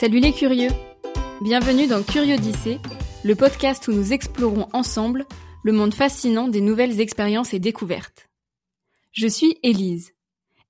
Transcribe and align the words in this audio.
Salut 0.00 0.20
les 0.20 0.32
curieux 0.32 0.70
Bienvenue 1.42 1.86
dans 1.86 2.02
Curiodyssée, 2.02 2.78
le 3.22 3.34
podcast 3.34 3.86
où 3.86 3.92
nous 3.92 4.14
explorons 4.14 4.66
ensemble 4.72 5.26
le 5.62 5.72
monde 5.72 5.92
fascinant 5.92 6.48
des 6.48 6.62
nouvelles 6.62 7.02
expériences 7.02 7.52
et 7.52 7.58
découvertes. 7.58 8.30
Je 9.12 9.26
suis 9.26 9.58
Élise. 9.62 10.14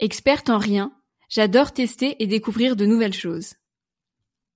Experte 0.01 0.51
en 0.51 0.59
rien, 0.59 0.93
j'adore 1.29 1.71
tester 1.71 2.21
et 2.21 2.27
découvrir 2.27 2.75
de 2.75 2.87
nouvelles 2.87 3.15
choses. 3.15 3.55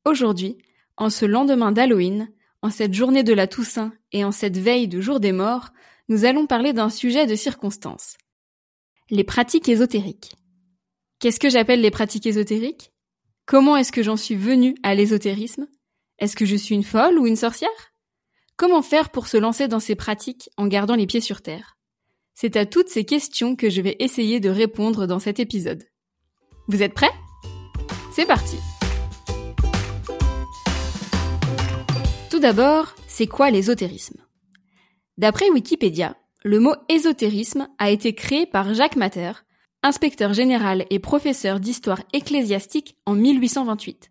Aujourd'hui, 0.05 0.59
en 0.97 1.09
ce 1.09 1.25
lendemain 1.25 1.71
d'Halloween, 1.71 2.33
en 2.61 2.71
cette 2.71 2.95
journée 2.95 3.23
de 3.23 3.33
la 3.33 3.47
Toussaint 3.47 3.93
et 4.11 4.25
en 4.25 4.33
cette 4.33 4.59
veille 4.59 4.89
de 4.89 5.01
jour 5.01 5.21
des 5.21 5.31
morts, 5.31 5.69
nous 6.09 6.25
allons 6.25 6.49
parler 6.49 6.73
d'un 6.73 6.91
sujet 6.91 7.29
de 7.29 7.37
circonstance. 7.37 8.17
Les 9.09 9.23
pratiques 9.23 9.69
ésotériques. 9.69 10.33
Qu'est-ce 11.21 11.39
que 11.39 11.49
j'appelle 11.49 11.81
les 11.81 11.93
pratiques 11.93 12.27
ésotériques? 12.27 12.91
Comment 13.47 13.77
est-ce 13.77 13.93
que 13.93 14.03
j'en 14.03 14.17
suis 14.17 14.37
venue 14.37 14.75
à 14.83 14.95
l'ésotérisme? 14.95 15.67
Est-ce 16.19 16.35
que 16.35 16.47
je 16.47 16.57
suis 16.57 16.75
une 16.75 16.83
folle 16.83 17.19
ou 17.19 17.27
une 17.27 17.37
sorcière? 17.37 17.69
Comment 18.57 18.81
faire 18.81 19.11
pour 19.11 19.27
se 19.27 19.37
lancer 19.37 19.69
dans 19.69 19.81
ces 19.81 19.95
pratiques 19.95 20.49
en 20.57 20.67
gardant 20.67 20.95
les 20.95 21.07
pieds 21.07 21.21
sur 21.21 21.43
terre? 21.43 21.77
C'est 22.33 22.57
à 22.57 22.65
toutes 22.65 22.89
ces 22.89 23.05
questions 23.05 23.55
que 23.55 23.69
je 23.69 23.83
vais 23.83 23.97
essayer 23.99 24.41
de 24.41 24.49
répondre 24.49 25.07
dans 25.07 25.19
cet 25.19 25.41
épisode. 25.41 25.85
Vous 26.69 26.83
êtes 26.83 26.95
prêts? 26.95 27.13
C'est 28.15 28.25
parti! 28.25 28.57
Tout 32.31 32.41
d'abord, 32.41 32.95
c'est 33.09 33.27
quoi 33.27 33.51
l'ésotérisme? 33.51 34.25
D'après 35.19 35.51
Wikipédia, 35.51 36.17
le 36.45 36.61
mot 36.61 36.77
ésotérisme 36.89 37.69
a 37.77 37.91
été 37.91 38.15
créé 38.15 38.47
par 38.47 38.73
Jacques 38.73 38.97
Matter, 38.97 39.33
inspecteur 39.85 40.33
général 40.33 40.87
et 40.91 40.99
professeur 40.99 41.61
d'histoire 41.61 42.01
ecclésiastique 42.13 42.97
en 43.05 43.15
1828. 43.15 44.11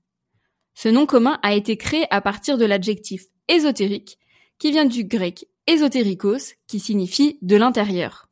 Ce 0.75 0.87
nom 0.87 1.05
commun 1.05 1.39
a 1.41 1.53
été 1.53 1.77
créé 1.77 2.05
à 2.11 2.21
partir 2.21 2.57
de 2.57 2.65
l'adjectif 2.65 3.25
ésotérique, 3.47 4.19
qui 4.59 4.71
vient 4.71 4.85
du 4.85 5.03
grec 5.03 5.47
ésotérikos, 5.67 6.53
qui 6.67 6.79
signifie 6.79 7.39
de 7.41 7.55
l'intérieur. 7.55 8.29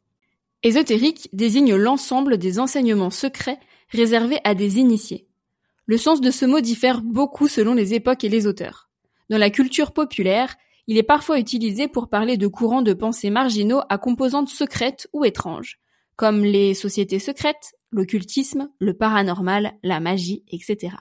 Ésotérique 0.63 1.29
désigne 1.33 1.75
l'ensemble 1.75 2.37
des 2.37 2.59
enseignements 2.59 3.09
secrets 3.09 3.59
réservés 3.89 4.39
à 4.43 4.53
des 4.53 4.77
initiés. 4.77 5.27
Le 5.87 5.97
sens 5.97 6.21
de 6.21 6.29
ce 6.29 6.45
mot 6.45 6.61
diffère 6.61 7.01
beaucoup 7.01 7.47
selon 7.47 7.73
les 7.73 7.95
époques 7.95 8.23
et 8.23 8.29
les 8.29 8.45
auteurs. 8.45 8.89
Dans 9.31 9.39
la 9.39 9.49
culture 9.49 9.91
populaire, 9.91 10.55
il 10.85 10.97
est 10.97 11.03
parfois 11.03 11.39
utilisé 11.39 11.87
pour 11.87 12.07
parler 12.07 12.37
de 12.37 12.47
courants 12.47 12.83
de 12.83 12.93
pensée 12.93 13.31
marginaux 13.31 13.81
à 13.89 13.97
composantes 13.97 14.49
secrètes 14.49 15.07
ou 15.13 15.25
étranges, 15.25 15.79
comme 16.21 16.43
les 16.43 16.75
sociétés 16.75 17.17
secrètes, 17.17 17.73
l'occultisme, 17.89 18.69
le 18.77 18.95
paranormal, 18.95 19.73
la 19.81 19.99
magie, 19.99 20.43
etc. 20.51 20.95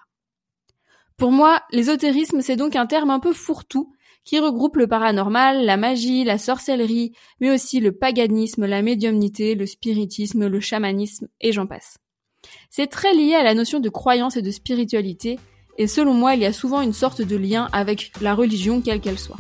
Pour 1.19 1.31
moi, 1.31 1.61
l'ésotérisme, 1.73 2.41
c'est 2.41 2.57
donc 2.57 2.75
un 2.75 2.87
terme 2.87 3.11
un 3.11 3.21
peu 3.21 3.35
fourre-tout 3.35 3.93
qui 4.25 4.39
regroupe 4.39 4.77
le 4.77 4.87
paranormal, 4.87 5.67
la 5.67 5.77
magie, 5.77 6.25
la 6.25 6.39
sorcellerie, 6.39 7.13
mais 7.39 7.51
aussi 7.51 7.81
le 7.81 7.93
paganisme, 7.93 8.65
la 8.65 8.81
médiumnité, 8.81 9.55
le 9.55 9.67
spiritisme, 9.67 10.47
le 10.47 10.61
chamanisme, 10.61 11.29
et 11.43 11.53
j'en 11.53 11.67
passe. 11.67 11.99
C'est 12.71 12.87
très 12.87 13.13
lié 13.13 13.35
à 13.35 13.43
la 13.43 13.53
notion 13.53 13.79
de 13.79 13.91
croyance 13.91 14.39
et 14.39 14.43
de 14.43 14.51
spiritualité, 14.51 15.39
et 15.77 15.87
selon 15.87 16.15
moi, 16.15 16.35
il 16.35 16.41
y 16.41 16.47
a 16.47 16.55
souvent 16.55 16.81
une 16.81 16.95
sorte 16.95 17.21
de 17.21 17.37
lien 17.37 17.69
avec 17.75 18.13
la 18.23 18.35
religion, 18.35 18.81
quelle 18.81 19.03
qu'elle 19.03 19.19
soit. 19.19 19.37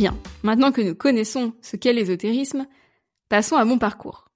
Bien, 0.00 0.16
maintenant 0.42 0.72
que 0.72 0.80
nous 0.80 0.94
connaissons 0.94 1.52
ce 1.60 1.76
qu'est 1.76 1.92
l'ésotérisme, 1.92 2.66
passons 3.28 3.56
à 3.56 3.66
mon 3.66 3.76
parcours. 3.76 4.30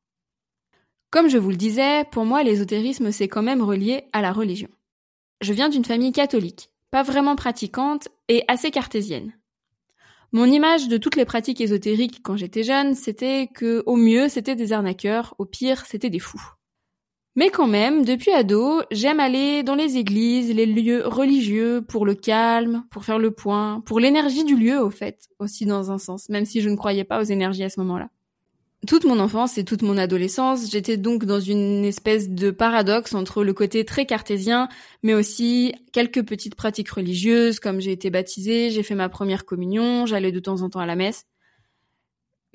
Comme 1.10 1.30
je 1.30 1.38
vous 1.38 1.48
le 1.48 1.56
disais, 1.56 2.04
pour 2.12 2.26
moi 2.26 2.42
l'ésotérisme 2.42 3.10
c'est 3.10 3.28
quand 3.28 3.42
même 3.42 3.62
relié 3.62 4.04
à 4.12 4.20
la 4.20 4.34
religion. 4.34 4.68
Je 5.40 5.54
viens 5.54 5.70
d'une 5.70 5.86
famille 5.86 6.12
catholique, 6.12 6.68
pas 6.90 7.02
vraiment 7.02 7.34
pratiquante 7.34 8.08
et 8.28 8.44
assez 8.46 8.70
cartésienne. 8.70 9.32
Mon 10.32 10.44
image 10.44 10.88
de 10.88 10.98
toutes 10.98 11.16
les 11.16 11.24
pratiques 11.24 11.62
ésotériques 11.62 12.20
quand 12.22 12.36
j'étais 12.36 12.62
jeune, 12.62 12.94
c'était 12.94 13.46
que 13.46 13.82
au 13.86 13.96
mieux 13.96 14.28
c'était 14.28 14.56
des 14.56 14.74
arnaqueurs, 14.74 15.34
au 15.38 15.46
pire 15.46 15.86
c'était 15.86 16.10
des 16.10 16.18
fous. 16.18 16.53
Mais 17.36 17.50
quand 17.50 17.66
même, 17.66 18.04
depuis 18.04 18.30
ado, 18.30 18.82
j'aime 18.92 19.18
aller 19.18 19.64
dans 19.64 19.74
les 19.74 19.96
églises, 19.96 20.54
les 20.54 20.66
lieux 20.66 21.02
religieux, 21.04 21.82
pour 21.82 22.06
le 22.06 22.14
calme, 22.14 22.84
pour 22.90 23.04
faire 23.04 23.18
le 23.18 23.32
point, 23.32 23.80
pour 23.80 23.98
l'énergie 23.98 24.44
du 24.44 24.56
lieu, 24.56 24.80
au 24.80 24.90
fait, 24.90 25.28
aussi 25.40 25.66
dans 25.66 25.90
un 25.90 25.98
sens, 25.98 26.28
même 26.28 26.44
si 26.44 26.60
je 26.60 26.68
ne 26.68 26.76
croyais 26.76 27.02
pas 27.02 27.20
aux 27.20 27.24
énergies 27.24 27.64
à 27.64 27.70
ce 27.70 27.80
moment-là. 27.80 28.08
Toute 28.86 29.04
mon 29.04 29.18
enfance 29.18 29.58
et 29.58 29.64
toute 29.64 29.82
mon 29.82 29.96
adolescence, 29.96 30.70
j'étais 30.70 30.96
donc 30.96 31.24
dans 31.24 31.40
une 31.40 31.84
espèce 31.84 32.28
de 32.28 32.50
paradoxe 32.50 33.14
entre 33.14 33.42
le 33.42 33.52
côté 33.52 33.84
très 33.84 34.06
cartésien, 34.06 34.68
mais 35.02 35.14
aussi 35.14 35.74
quelques 35.92 36.22
petites 36.22 36.54
pratiques 36.54 36.90
religieuses, 36.90 37.58
comme 37.58 37.80
j'ai 37.80 37.92
été 37.92 38.10
baptisée, 38.10 38.70
j'ai 38.70 38.82
fait 38.82 38.94
ma 38.94 39.08
première 39.08 39.44
communion, 39.44 40.06
j'allais 40.06 40.32
de 40.32 40.40
temps 40.40 40.60
en 40.62 40.68
temps 40.68 40.80
à 40.80 40.86
la 40.86 40.96
messe. 40.96 41.24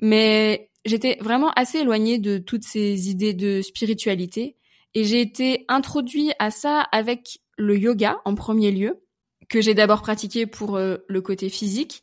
Mais 0.00 0.70
j'étais 0.84 1.18
vraiment 1.20 1.50
assez 1.50 1.78
éloignée 1.78 2.18
de 2.18 2.38
toutes 2.38 2.64
ces 2.64 3.10
idées 3.10 3.34
de 3.34 3.60
spiritualité, 3.60 4.56
et 4.94 5.04
j'ai 5.04 5.20
été 5.20 5.64
introduit 5.68 6.32
à 6.38 6.50
ça 6.50 6.80
avec 6.80 7.40
le 7.56 7.78
yoga 7.78 8.18
en 8.24 8.34
premier 8.34 8.70
lieu, 8.70 9.02
que 9.48 9.60
j'ai 9.60 9.74
d'abord 9.74 10.02
pratiqué 10.02 10.46
pour 10.46 10.76
euh, 10.76 10.98
le 11.08 11.20
côté 11.20 11.48
physique. 11.48 12.02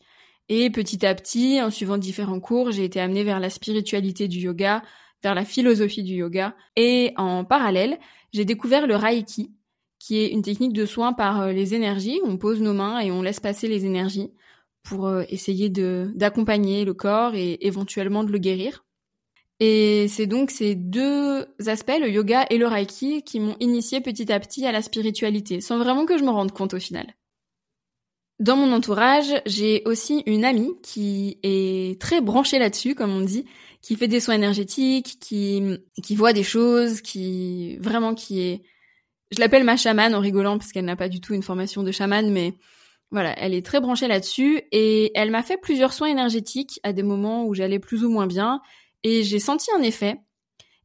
Et 0.50 0.70
petit 0.70 1.06
à 1.06 1.14
petit, 1.14 1.62
en 1.62 1.70
suivant 1.70 1.98
différents 1.98 2.40
cours, 2.40 2.72
j'ai 2.72 2.86
été 2.86 3.00
amenée 3.00 3.24
vers 3.24 3.40
la 3.40 3.50
spiritualité 3.50 4.28
du 4.28 4.40
yoga, 4.40 4.82
vers 5.24 5.36
la 5.36 5.44
philosophie 5.44 6.04
du 6.04 6.14
yoga. 6.14 6.56
Et 6.76 7.14
en 7.18 7.44
parallèle, 7.44 8.00
j'ai 8.32 8.46
découvert 8.46 8.88
le 8.88 8.96
Reiki, 8.96 9.52
qui 10.00 10.20
est 10.20 10.30
une 10.30 10.42
technique 10.42 10.74
de 10.74 10.86
soin 10.86 11.14
par 11.14 11.42
euh, 11.42 11.52
les 11.52 11.74
énergies. 11.74 12.22
On 12.24 12.38
pose 12.38 12.62
nos 12.62 12.74
mains 12.74 13.00
et 13.00 13.12
on 13.12 13.22
laisse 13.22 13.40
passer 13.40 13.68
les 13.68 13.86
énergies 13.86 14.32
pour 14.84 15.08
euh, 15.08 15.24
essayer 15.30 15.70
d'accompagner 15.70 16.86
le 16.86 16.94
corps 16.94 17.36
et 17.36 17.58
éventuellement 17.62 18.24
de 18.24 18.32
le 18.32 18.38
guérir. 18.38 18.86
Et 19.60 20.08
c'est 20.08 20.28
donc 20.28 20.52
ces 20.52 20.76
deux 20.76 21.48
aspects, 21.66 21.98
le 22.00 22.10
yoga 22.10 22.46
et 22.50 22.58
le 22.58 22.68
reiki, 22.68 23.24
qui 23.24 23.40
m'ont 23.40 23.56
initié 23.60 24.02
petit 24.02 24.32
à 24.32 24.40
petit 24.40 24.66
à 24.66 24.72
la 24.72 24.82
spiritualité, 24.82 25.62
sans 25.62 25.78
vraiment 25.80 26.06
que 26.06 26.18
je 26.18 26.24
me 26.24 26.30
rende 26.30 26.52
compte 26.52 26.76
au 26.76 26.80
final. 26.80 27.16
Dans 28.40 28.56
mon 28.56 28.72
entourage, 28.72 29.34
j'ai 29.48 29.82
aussi 29.86 30.22
une 30.28 30.46
amie 30.46 30.76
qui 30.84 31.40
est 31.42 32.00
très 32.00 32.22
branchée 32.22 32.60
là-dessus, 32.60 32.94
comme 32.94 33.10
on 33.10 33.22
dit, 33.22 33.46
qui 33.82 33.96
fait 33.96 34.08
des 34.08 34.20
soins 34.20 34.36
énergétiques, 34.36 35.18
qui, 35.20 35.80
qui 36.04 36.16
voit 36.16 36.34
des 36.34 36.44
choses, 36.44 37.02
qui 37.02 37.78
vraiment 37.78 38.14
qui 38.14 38.42
est, 38.42 38.62
je 39.32 39.40
l'appelle 39.40 39.64
ma 39.64 39.76
chamane 39.76 40.14
en 40.14 40.20
rigolant 40.20 40.60
parce 40.60 40.72
qu'elle 40.72 40.86
n'a 40.86 40.96
pas 40.96 41.10
du 41.10 41.20
tout 41.20 41.34
une 41.34 41.42
formation 41.42 41.82
de 41.82 41.92
chamane, 41.92 42.32
mais 42.32 42.54
voilà, 43.10 43.34
elle 43.40 43.56
est 43.56 43.66
très 43.66 43.80
branchée 43.80 44.08
là-dessus 44.08 44.62
et 44.72 45.12
elle 45.16 45.32
m'a 45.32 45.42
fait 45.42 45.58
plusieurs 45.58 45.94
soins 45.94 46.10
énergétiques 46.10 46.80
à 46.84 46.94
des 46.94 47.04
moments 47.04 47.46
où 47.46 47.56
j'allais 47.56 47.80
plus 47.80 48.04
ou 48.04 48.10
moins 48.12 48.28
bien 48.28 48.62
et 49.08 49.24
j'ai 49.24 49.40
senti 49.40 49.70
un 49.76 49.82
effet. 49.82 50.18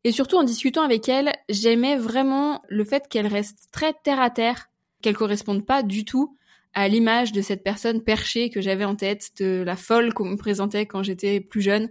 Et 0.04 0.12
surtout 0.12 0.36
en 0.36 0.44
discutant 0.44 0.82
avec 0.82 1.08
elle, 1.08 1.32
j'aimais 1.48 1.96
vraiment 1.96 2.62
le 2.68 2.84
fait 2.84 3.08
qu'elle 3.08 3.26
reste 3.26 3.68
très 3.72 3.94
terre 4.04 4.20
à 4.20 4.30
terre, 4.30 4.70
qu'elle 5.00 5.16
corresponde 5.16 5.66
pas 5.66 5.82
du 5.82 6.04
tout 6.04 6.36
à 6.74 6.88
l'image 6.88 7.32
de 7.32 7.42
cette 7.42 7.62
personne 7.62 8.02
perchée 8.02 8.48
que 8.48 8.60
j'avais 8.60 8.84
en 8.84 8.96
tête, 8.96 9.30
de 9.38 9.62
la 9.64 9.76
folle 9.76 10.14
qu'on 10.14 10.24
me 10.24 10.36
présentait 10.36 10.86
quand 10.86 11.02
j'étais 11.02 11.40
plus 11.40 11.60
jeune, 11.60 11.90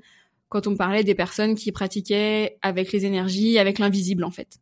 quand 0.49 0.67
on 0.67 0.71
me 0.71 0.77
parlait 0.77 1.03
des 1.03 1.15
personnes 1.15 1.55
qui 1.55 1.71
pratiquaient 1.71 2.57
avec 2.61 2.91
les 2.91 3.05
énergies, 3.05 3.59
avec 3.59 3.77
l'invisible 3.77 4.23
en 4.23 4.31
fait. 4.31 4.59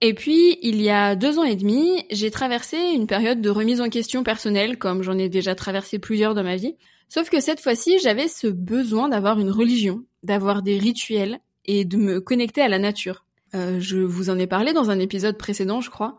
Et 0.00 0.12
puis, 0.12 0.58
il 0.60 0.82
y 0.82 0.90
a 0.90 1.16
deux 1.16 1.38
ans 1.38 1.44
et 1.44 1.56
demi, 1.56 2.04
j'ai 2.10 2.30
traversé 2.30 2.76
une 2.76 3.06
période 3.06 3.40
de 3.40 3.48
remise 3.48 3.80
en 3.80 3.88
question 3.88 4.22
personnelle, 4.22 4.76
comme 4.76 5.02
j'en 5.02 5.16
ai 5.16 5.28
déjà 5.28 5.54
traversé 5.54 5.98
plusieurs 5.98 6.34
dans 6.34 6.42
ma 6.42 6.56
vie. 6.56 6.76
Sauf 7.14 7.30
que 7.30 7.38
cette 7.38 7.60
fois-ci, 7.60 8.00
j'avais 8.00 8.26
ce 8.26 8.48
besoin 8.48 9.08
d'avoir 9.08 9.38
une 9.38 9.52
religion, 9.52 10.02
d'avoir 10.24 10.62
des 10.62 10.78
rituels 10.78 11.38
et 11.64 11.84
de 11.84 11.96
me 11.96 12.20
connecter 12.20 12.60
à 12.60 12.66
la 12.66 12.80
nature. 12.80 13.24
Euh, 13.54 13.78
je 13.78 13.98
vous 13.98 14.30
en 14.30 14.38
ai 14.40 14.48
parlé 14.48 14.72
dans 14.72 14.90
un 14.90 14.98
épisode 14.98 15.38
précédent, 15.38 15.80
je 15.80 15.90
crois. 15.90 16.18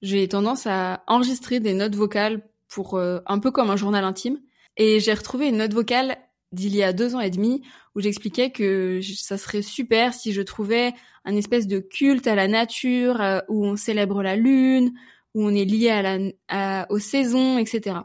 J'ai 0.00 0.28
tendance 0.28 0.68
à 0.68 1.02
enregistrer 1.08 1.58
des 1.58 1.74
notes 1.74 1.96
vocales 1.96 2.40
pour 2.68 2.94
euh, 2.94 3.18
un 3.26 3.40
peu 3.40 3.50
comme 3.50 3.68
un 3.68 3.76
journal 3.76 4.04
intime. 4.04 4.38
Et 4.76 5.00
j'ai 5.00 5.12
retrouvé 5.12 5.48
une 5.48 5.56
note 5.56 5.74
vocale 5.74 6.16
d'il 6.52 6.76
y 6.76 6.84
a 6.84 6.92
deux 6.92 7.16
ans 7.16 7.20
et 7.20 7.30
demi 7.30 7.62
où 7.96 8.00
j'expliquais 8.00 8.52
que 8.52 9.00
ça 9.02 9.38
serait 9.38 9.62
super 9.62 10.14
si 10.14 10.32
je 10.32 10.42
trouvais 10.42 10.92
un 11.24 11.34
espèce 11.34 11.66
de 11.66 11.80
culte 11.80 12.28
à 12.28 12.36
la 12.36 12.46
nature 12.46 13.20
euh, 13.20 13.40
où 13.48 13.66
on 13.66 13.74
célèbre 13.74 14.22
la 14.22 14.36
lune, 14.36 14.92
où 15.34 15.44
on 15.44 15.52
est 15.52 15.64
lié 15.64 15.90
à 15.90 16.02
la, 16.02 16.86
aux 16.90 17.00
saisons, 17.00 17.58
etc. 17.58 17.96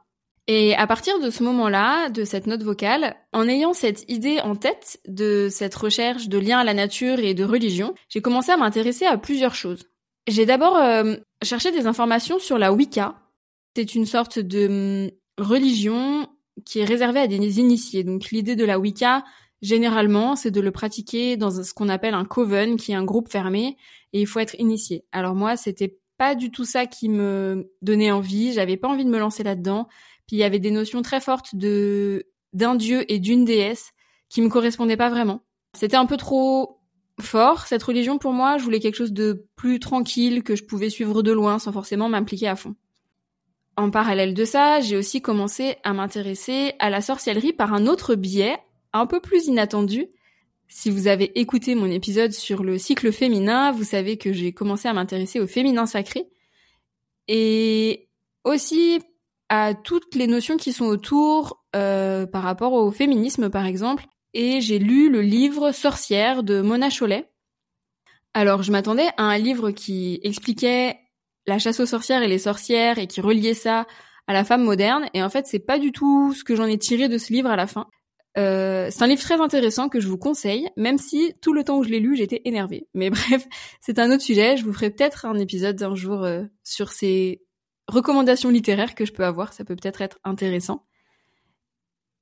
Et 0.47 0.75
à 0.75 0.87
partir 0.87 1.19
de 1.19 1.29
ce 1.29 1.41
moment-là, 1.43 2.09
de 2.09 2.25
cette 2.25 2.47
note 2.47 2.63
vocale, 2.63 3.15
en 3.31 3.47
ayant 3.47 3.73
cette 3.73 4.09
idée 4.09 4.39
en 4.41 4.55
tête 4.55 4.99
de 5.07 5.47
cette 5.49 5.75
recherche 5.75 6.27
de 6.27 6.37
lien 6.37 6.59
à 6.59 6.63
la 6.65 6.73
nature 6.73 7.19
et 7.19 7.33
de 7.33 7.45
religion, 7.45 7.93
j'ai 8.09 8.21
commencé 8.21 8.51
à 8.51 8.57
m'intéresser 8.57 9.05
à 9.05 9.17
plusieurs 9.17 9.55
choses. 9.55 9.85
J'ai 10.27 10.45
d'abord 10.45 10.77
euh, 10.77 11.15
cherché 11.43 11.71
des 11.71 11.87
informations 11.87 12.39
sur 12.39 12.57
la 12.57 12.73
Wicca. 12.73 13.15
C'est 13.75 13.95
une 13.95 14.05
sorte 14.05 14.39
de 14.39 14.67
hum, 15.07 15.11
religion 15.37 16.27
qui 16.65 16.79
est 16.79 16.85
réservée 16.85 17.21
à 17.21 17.27
des 17.27 17.59
initiés. 17.59 18.03
Donc 18.03 18.31
l'idée 18.31 18.55
de 18.55 18.65
la 18.65 18.79
Wicca 18.79 19.23
Généralement, 19.63 20.35
c'est 20.35 20.51
de 20.51 20.59
le 20.59 20.71
pratiquer 20.71 21.37
dans 21.37 21.49
ce 21.49 21.73
qu'on 21.73 21.87
appelle 21.87 22.15
un 22.15 22.25
coven, 22.25 22.75
qui 22.75 22.91
est 22.91 22.95
un 22.95 23.05
groupe 23.05 23.31
fermé, 23.31 23.77
et 24.11 24.19
il 24.19 24.27
faut 24.27 24.39
être 24.39 24.59
initié. 24.59 25.05
Alors 25.13 25.35
moi, 25.35 25.55
c'était 25.55 25.97
pas 26.17 26.35
du 26.35 26.51
tout 26.51 26.65
ça 26.65 26.85
qui 26.85 27.07
me 27.07 27.71
donnait 27.81 28.11
envie. 28.11 28.51
J'avais 28.51 28.75
pas 28.75 28.89
envie 28.89 29.05
de 29.05 29.09
me 29.09 29.17
lancer 29.17 29.41
là-dedans. 29.41 29.87
Puis 30.27 30.37
il 30.37 30.39
y 30.39 30.43
avait 30.43 30.59
des 30.59 30.71
notions 30.71 31.01
très 31.01 31.19
fortes 31.19 31.55
de 31.55 32.25
d'un 32.53 32.75
dieu 32.75 33.11
et 33.11 33.19
d'une 33.19 33.45
déesse 33.45 33.91
qui 34.29 34.41
me 34.41 34.49
correspondaient 34.49 34.97
pas 34.97 35.09
vraiment. 35.09 35.43
C'était 35.73 35.97
un 35.97 36.05
peu 36.05 36.17
trop 36.17 36.79
fort 37.19 37.67
cette 37.67 37.83
religion 37.83 38.17
pour 38.17 38.31
moi. 38.31 38.57
Je 38.57 38.63
voulais 38.63 38.79
quelque 38.79 38.95
chose 38.95 39.13
de 39.13 39.47
plus 39.55 39.79
tranquille 39.79 40.43
que 40.43 40.55
je 40.55 40.63
pouvais 40.63 40.89
suivre 40.89 41.23
de 41.23 41.31
loin 41.31 41.59
sans 41.59 41.71
forcément 41.71 42.09
m'impliquer 42.09 42.47
à 42.47 42.55
fond. 42.55 42.75
En 43.75 43.89
parallèle 43.89 44.35
de 44.35 44.45
ça, 44.45 44.81
j'ai 44.81 44.97
aussi 44.97 45.21
commencé 45.21 45.77
à 45.83 45.93
m'intéresser 45.93 46.73
à 46.79 46.91
la 46.91 47.01
sorcellerie 47.01 47.53
par 47.53 47.73
un 47.73 47.87
autre 47.87 48.13
biais, 48.13 48.57
un 48.93 49.07
peu 49.07 49.19
plus 49.19 49.47
inattendu. 49.47 50.07
Si 50.67 50.91
vous 50.91 51.07
avez 51.07 51.39
écouté 51.39 51.73
mon 51.73 51.89
épisode 51.89 52.33
sur 52.33 52.63
le 52.63 52.77
cycle 52.77 53.11
féminin, 53.11 53.71
vous 53.71 53.83
savez 53.83 54.17
que 54.17 54.31
j'ai 54.31 54.53
commencé 54.53 54.87
à 54.87 54.93
m'intéresser 54.93 55.39
au 55.39 55.47
féminin 55.47 55.87
sacré 55.87 56.27
et 57.27 58.09
aussi 58.43 58.99
à 59.53 59.75
toutes 59.75 60.15
les 60.15 60.25
notions 60.25 60.57
qui 60.57 60.73
sont 60.73 60.85
autour 60.85 61.63
euh, 61.75 62.25
par 62.25 62.41
rapport 62.41 62.73
au 62.73 62.89
féminisme 62.89 63.51
par 63.51 63.67
exemple. 63.67 64.05
Et 64.33 64.61
j'ai 64.61 64.79
lu 64.79 65.11
le 65.11 65.21
livre 65.21 65.71
Sorcière 65.71 66.41
de 66.41 66.61
Mona 66.61 66.89
Chollet. 66.89 67.29
Alors 68.33 68.63
je 68.63 68.71
m'attendais 68.71 69.09
à 69.17 69.25
un 69.25 69.37
livre 69.37 69.69
qui 69.69 70.19
expliquait 70.23 70.97
la 71.45 71.59
chasse 71.59 71.79
aux 71.79 71.85
sorcières 71.85 72.23
et 72.23 72.27
les 72.27 72.39
sorcières 72.39 72.97
et 72.97 73.05
qui 73.05 73.21
reliait 73.21 73.53
ça 73.53 73.85
à 74.25 74.33
la 74.33 74.43
femme 74.43 74.63
moderne. 74.63 75.05
Et 75.13 75.21
en 75.21 75.29
fait, 75.29 75.45
c'est 75.45 75.59
pas 75.59 75.77
du 75.77 75.91
tout 75.91 76.33
ce 76.33 76.43
que 76.43 76.55
j'en 76.55 76.65
ai 76.65 76.79
tiré 76.79 77.07
de 77.07 77.19
ce 77.19 77.31
livre 77.31 77.51
à 77.51 77.55
la 77.55 77.67
fin. 77.67 77.85
Euh, 78.39 78.87
c'est 78.89 79.03
un 79.03 79.07
livre 79.07 79.21
très 79.21 79.39
intéressant 79.39 79.87
que 79.87 79.99
je 79.99 80.07
vous 80.07 80.17
conseille, 80.17 80.67
même 80.77 80.97
si 80.97 81.35
tout 81.43 81.53
le 81.53 81.63
temps 81.63 81.77
où 81.77 81.83
je 81.83 81.89
l'ai 81.89 81.99
lu, 81.99 82.15
j'étais 82.15 82.41
énervée. 82.45 82.87
Mais 82.95 83.09
bref, 83.11 83.45
c'est 83.81 83.99
un 83.99 84.09
autre 84.09 84.23
sujet. 84.23 84.57
Je 84.57 84.65
vous 84.65 84.73
ferai 84.73 84.89
peut-être 84.89 85.27
un 85.27 85.37
épisode 85.37 85.83
un 85.83 85.93
jour 85.93 86.23
euh, 86.23 86.41
sur 86.63 86.91
ces 86.91 87.43
recommandations 87.87 88.49
littéraires 88.49 88.95
que 88.95 89.05
je 89.05 89.13
peux 89.13 89.25
avoir. 89.25 89.53
Ça 89.53 89.63
peut 89.65 89.75
peut-être 89.75 90.01
être 90.01 90.19
intéressant. 90.23 90.85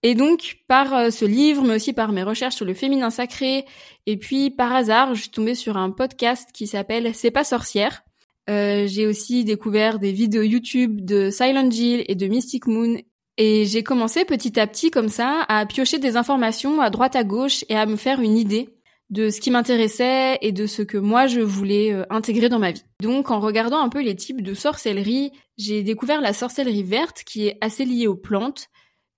Et 0.04 0.16
donc, 0.16 0.58
par 0.68 0.94
euh, 0.96 1.10
ce 1.12 1.26
livre, 1.26 1.64
mais 1.64 1.76
aussi 1.76 1.94
par 1.94 2.12
mes 2.12 2.24
recherches 2.24 2.56
sur 2.56 2.66
le 2.66 2.74
féminin 2.74 3.10
sacré, 3.10 3.66
et 4.08 4.18
puis 4.18 4.50
par 4.50 4.74
hasard, 4.74 5.14
je 5.14 5.22
suis 5.22 5.30
tombée 5.30 5.56
sur 5.56 5.78
un 5.78 5.92
podcast 5.92 6.50
qui 6.54 6.66
s'appelle 6.68 7.14
C'est 7.14 7.32
pas 7.32 7.44
sorcière. 7.44 8.04
j'ai 8.48 9.06
aussi 9.06 9.44
découvert 9.44 10.00
des 10.00 10.12
vidéos 10.12 10.42
YouTube 10.42 11.06
de 11.06 11.30
Silent 11.30 11.70
Jill 11.70 12.04
et 12.08 12.16
de 12.16 12.28
Mystic 12.28 12.66
Moon 12.68 12.98
et 13.38 13.66
j'ai 13.66 13.82
commencé 13.82 14.26
petit 14.26 14.60
à 14.60 14.68
petit 14.68 14.92
comme 14.92 15.10
ça 15.10 15.46
à 15.48 15.66
piocher 15.66 16.00
des 16.00 16.18
informations 16.18 16.82
à 16.82 16.90
droite 16.90 17.16
à 17.16 17.24
gauche 17.24 17.64
et 17.70 17.76
à 17.76 17.86
me 17.86 17.96
faire 17.96 18.20
une 18.20 18.38
idée 18.38 18.70
de 19.12 19.30
ce 19.30 19.42
qui 19.42 19.52
m'intéressait 19.52 20.38
et 20.42 20.54
de 20.54 20.66
ce 20.66 20.82
que 20.82 20.98
moi 20.98 21.28
je 21.28 21.42
voulais 21.42 21.94
euh, 21.94 22.06
intégrer 22.10 22.50
dans 22.50 22.60
ma 22.60 22.72
vie. 22.72 22.84
Donc 23.02 23.30
en 23.30 23.40
regardant 23.40 23.82
un 23.82 23.90
peu 23.90 24.02
les 24.02 24.16
types 24.16 24.42
de 24.42 24.54
sorcellerie, 24.54 25.32
j'ai 25.58 25.84
découvert 25.84 26.22
la 26.22 26.34
sorcellerie 26.34 26.84
verte 26.84 27.24
qui 27.26 27.48
est 27.48 27.58
assez 27.62 27.86
liée 27.86 28.08
aux 28.08 28.16
plantes. 28.16 28.70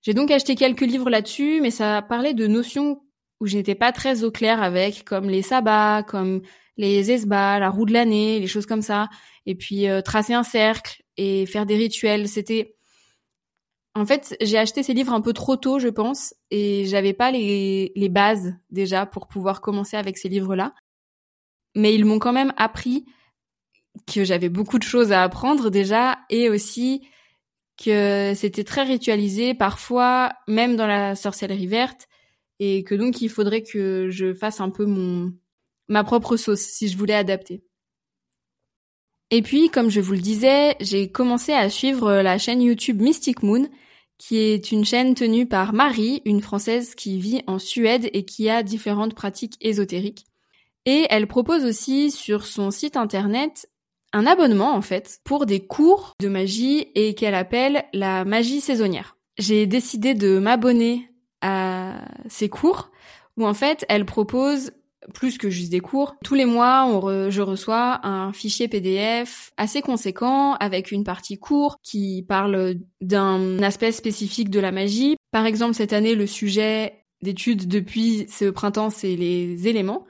J'ai 0.02 0.16
donc 0.16 0.32
acheté 0.32 0.56
quelques 0.56 0.82
livres 0.82 1.10
là-dessus, 1.10 1.62
mais 1.62 1.70
ça 1.70 2.02
parlait 2.02 2.34
de 2.34 2.48
notions 2.48 3.02
où 3.40 3.46
je 3.46 3.56
n'étais 3.56 3.76
pas 3.76 3.92
très 3.92 4.24
au 4.24 4.32
clair 4.32 4.62
avec, 4.64 5.06
comme 5.06 5.30
les 5.30 5.44
sabbats, 5.44 6.04
comme 6.04 6.42
les 6.76 7.12
esbats, 7.12 7.60
la 7.60 7.70
roue 7.70 7.86
de 7.86 7.94
l'année, 7.94 8.40
les 8.40 8.48
choses 8.48 8.66
comme 8.66 8.82
ça. 8.82 9.10
Et 9.46 9.54
puis 9.54 9.88
euh, 9.88 10.02
tracer 10.02 10.34
un 10.34 10.44
cercle 10.44 11.04
et 11.18 11.46
faire 11.46 11.68
des 11.68 11.76
rituels, 11.76 12.28
c'était 12.28 12.76
en 13.96 14.06
fait, 14.06 14.36
j'ai 14.42 14.58
acheté 14.58 14.82
ces 14.82 14.94
livres 14.94 15.14
un 15.14 15.22
peu 15.22 15.34
trop 15.34 15.56
tôt, 15.56 15.78
je 15.78 15.88
pense, 15.88 16.34
et 16.50 16.86
j'avais 16.86 17.14
pas 17.14 17.32
les, 17.32 18.10
bases 18.10 18.56
déjà 18.72 19.06
pour 19.06 19.28
pouvoir 19.28 19.62
commencer 19.62 19.98
avec 19.98 20.18
ces 20.18 20.30
livres-là. 20.30 20.74
Mais 21.76 21.94
ils 21.94 22.06
m'ont 22.06 22.20
quand 22.20 22.34
même 22.34 22.54
appris 22.58 23.06
que 24.08 24.24
j'avais 24.24 24.50
beaucoup 24.50 24.80
de 24.80 24.84
choses 24.84 25.12
à 25.12 25.22
apprendre 25.22 25.70
déjà, 25.70 26.20
et 26.32 26.50
aussi 26.50 27.08
que 27.78 28.34
c'était 28.36 28.64
très 28.64 28.84
ritualisé, 28.84 29.54
parfois 29.54 30.34
même 30.48 30.76
dans 30.76 30.88
la 30.88 31.16
sorcellerie 31.16 31.68
verte, 31.68 32.08
et 32.60 32.84
que 32.84 32.96
donc 32.96 33.22
il 33.22 33.30
faudrait 33.30 33.64
que 33.64 34.10
je 34.10 34.34
fasse 34.34 34.60
un 34.60 34.70
peu 34.70 34.86
mon 34.86 35.34
ma 35.88 36.04
propre 36.04 36.38
sauce 36.38 36.62
si 36.62 36.88
je 36.88 36.98
voulais 36.98 37.14
adapter. 37.14 37.64
Et 39.32 39.42
puis, 39.42 39.70
comme 39.70 39.90
je 39.90 40.00
vous 40.00 40.14
le 40.14 40.20
disais, 40.20 40.76
j'ai 40.80 41.12
commencé 41.12 41.54
à 41.54 41.70
suivre 41.70 42.22
la 42.22 42.38
chaîne 42.38 42.62
YouTube 42.62 43.02
Mystic 43.02 43.42
Moon, 43.44 43.68
qui 44.18 44.38
est 44.38 44.72
une 44.72 44.86
chaîne 44.86 45.16
tenue 45.16 45.46
par 45.46 45.74
Marie, 45.74 46.22
une 46.26 46.42
Française 46.42 46.96
qui 46.96 47.20
vit 47.20 47.42
en 47.48 47.60
Suède 47.60 48.10
et 48.14 48.26
qui 48.26 48.50
a 48.50 48.64
différentes 48.64 49.16
pratiques 49.16 49.58
ésotériques. 49.62 50.26
Et 50.86 51.08
elle 51.10 51.28
propose 51.28 51.64
aussi 51.66 52.12
sur 52.12 52.46
son 52.46 52.72
site 52.72 52.98
internet 52.98 53.70
un 54.12 54.28
abonnement 54.28 54.74
en 54.74 54.82
fait 54.82 55.20
pour 55.24 55.46
des 55.46 55.60
cours 55.60 56.14
de 56.20 56.28
magie 56.28 56.88
et 56.96 57.16
qu'elle 57.16 57.36
appelle 57.36 57.86
la 57.94 58.26
magie 58.26 58.62
saisonnière. 58.62 59.18
J'ai 59.38 59.66
décidé 59.66 60.14
de 60.14 60.38
m'abonner 60.38 61.10
à 61.42 62.06
ces 62.30 62.50
cours 62.50 62.92
où 63.38 63.48
en 63.48 63.54
fait 63.54 63.86
elle 63.90 64.06
propose 64.06 64.72
plus 65.14 65.38
que 65.38 65.50
juste 65.50 65.72
des 65.72 65.80
cours. 65.80 66.16
Tous 66.24 66.36
les 66.36 66.46
mois, 66.46 66.88
je 67.30 67.42
reçois 67.42 68.06
un 68.06 68.34
fichier 68.34 68.68
PDF 68.68 69.52
assez 69.58 69.82
conséquent 69.82 70.54
avec 70.56 70.92
une 70.92 71.04
partie 71.04 71.38
cours 71.38 71.78
qui 71.84 72.24
parle 72.28 72.76
d'un 73.02 73.62
aspect 73.62 73.92
spécifique 73.92 74.50
de 74.50 74.60
la 74.60 74.72
magie. 74.72 75.16
Par 75.32 75.46
exemple, 75.46 75.74
cette 75.74 75.94
année, 75.94 76.16
le 76.16 76.28
sujet 76.28 77.06
d'étude 77.22 77.68
depuis 77.68 78.28
ce 78.30 78.46
printemps, 78.50 78.90
c'est 78.90 79.16
les 79.16 79.68
éléments. 79.68 80.06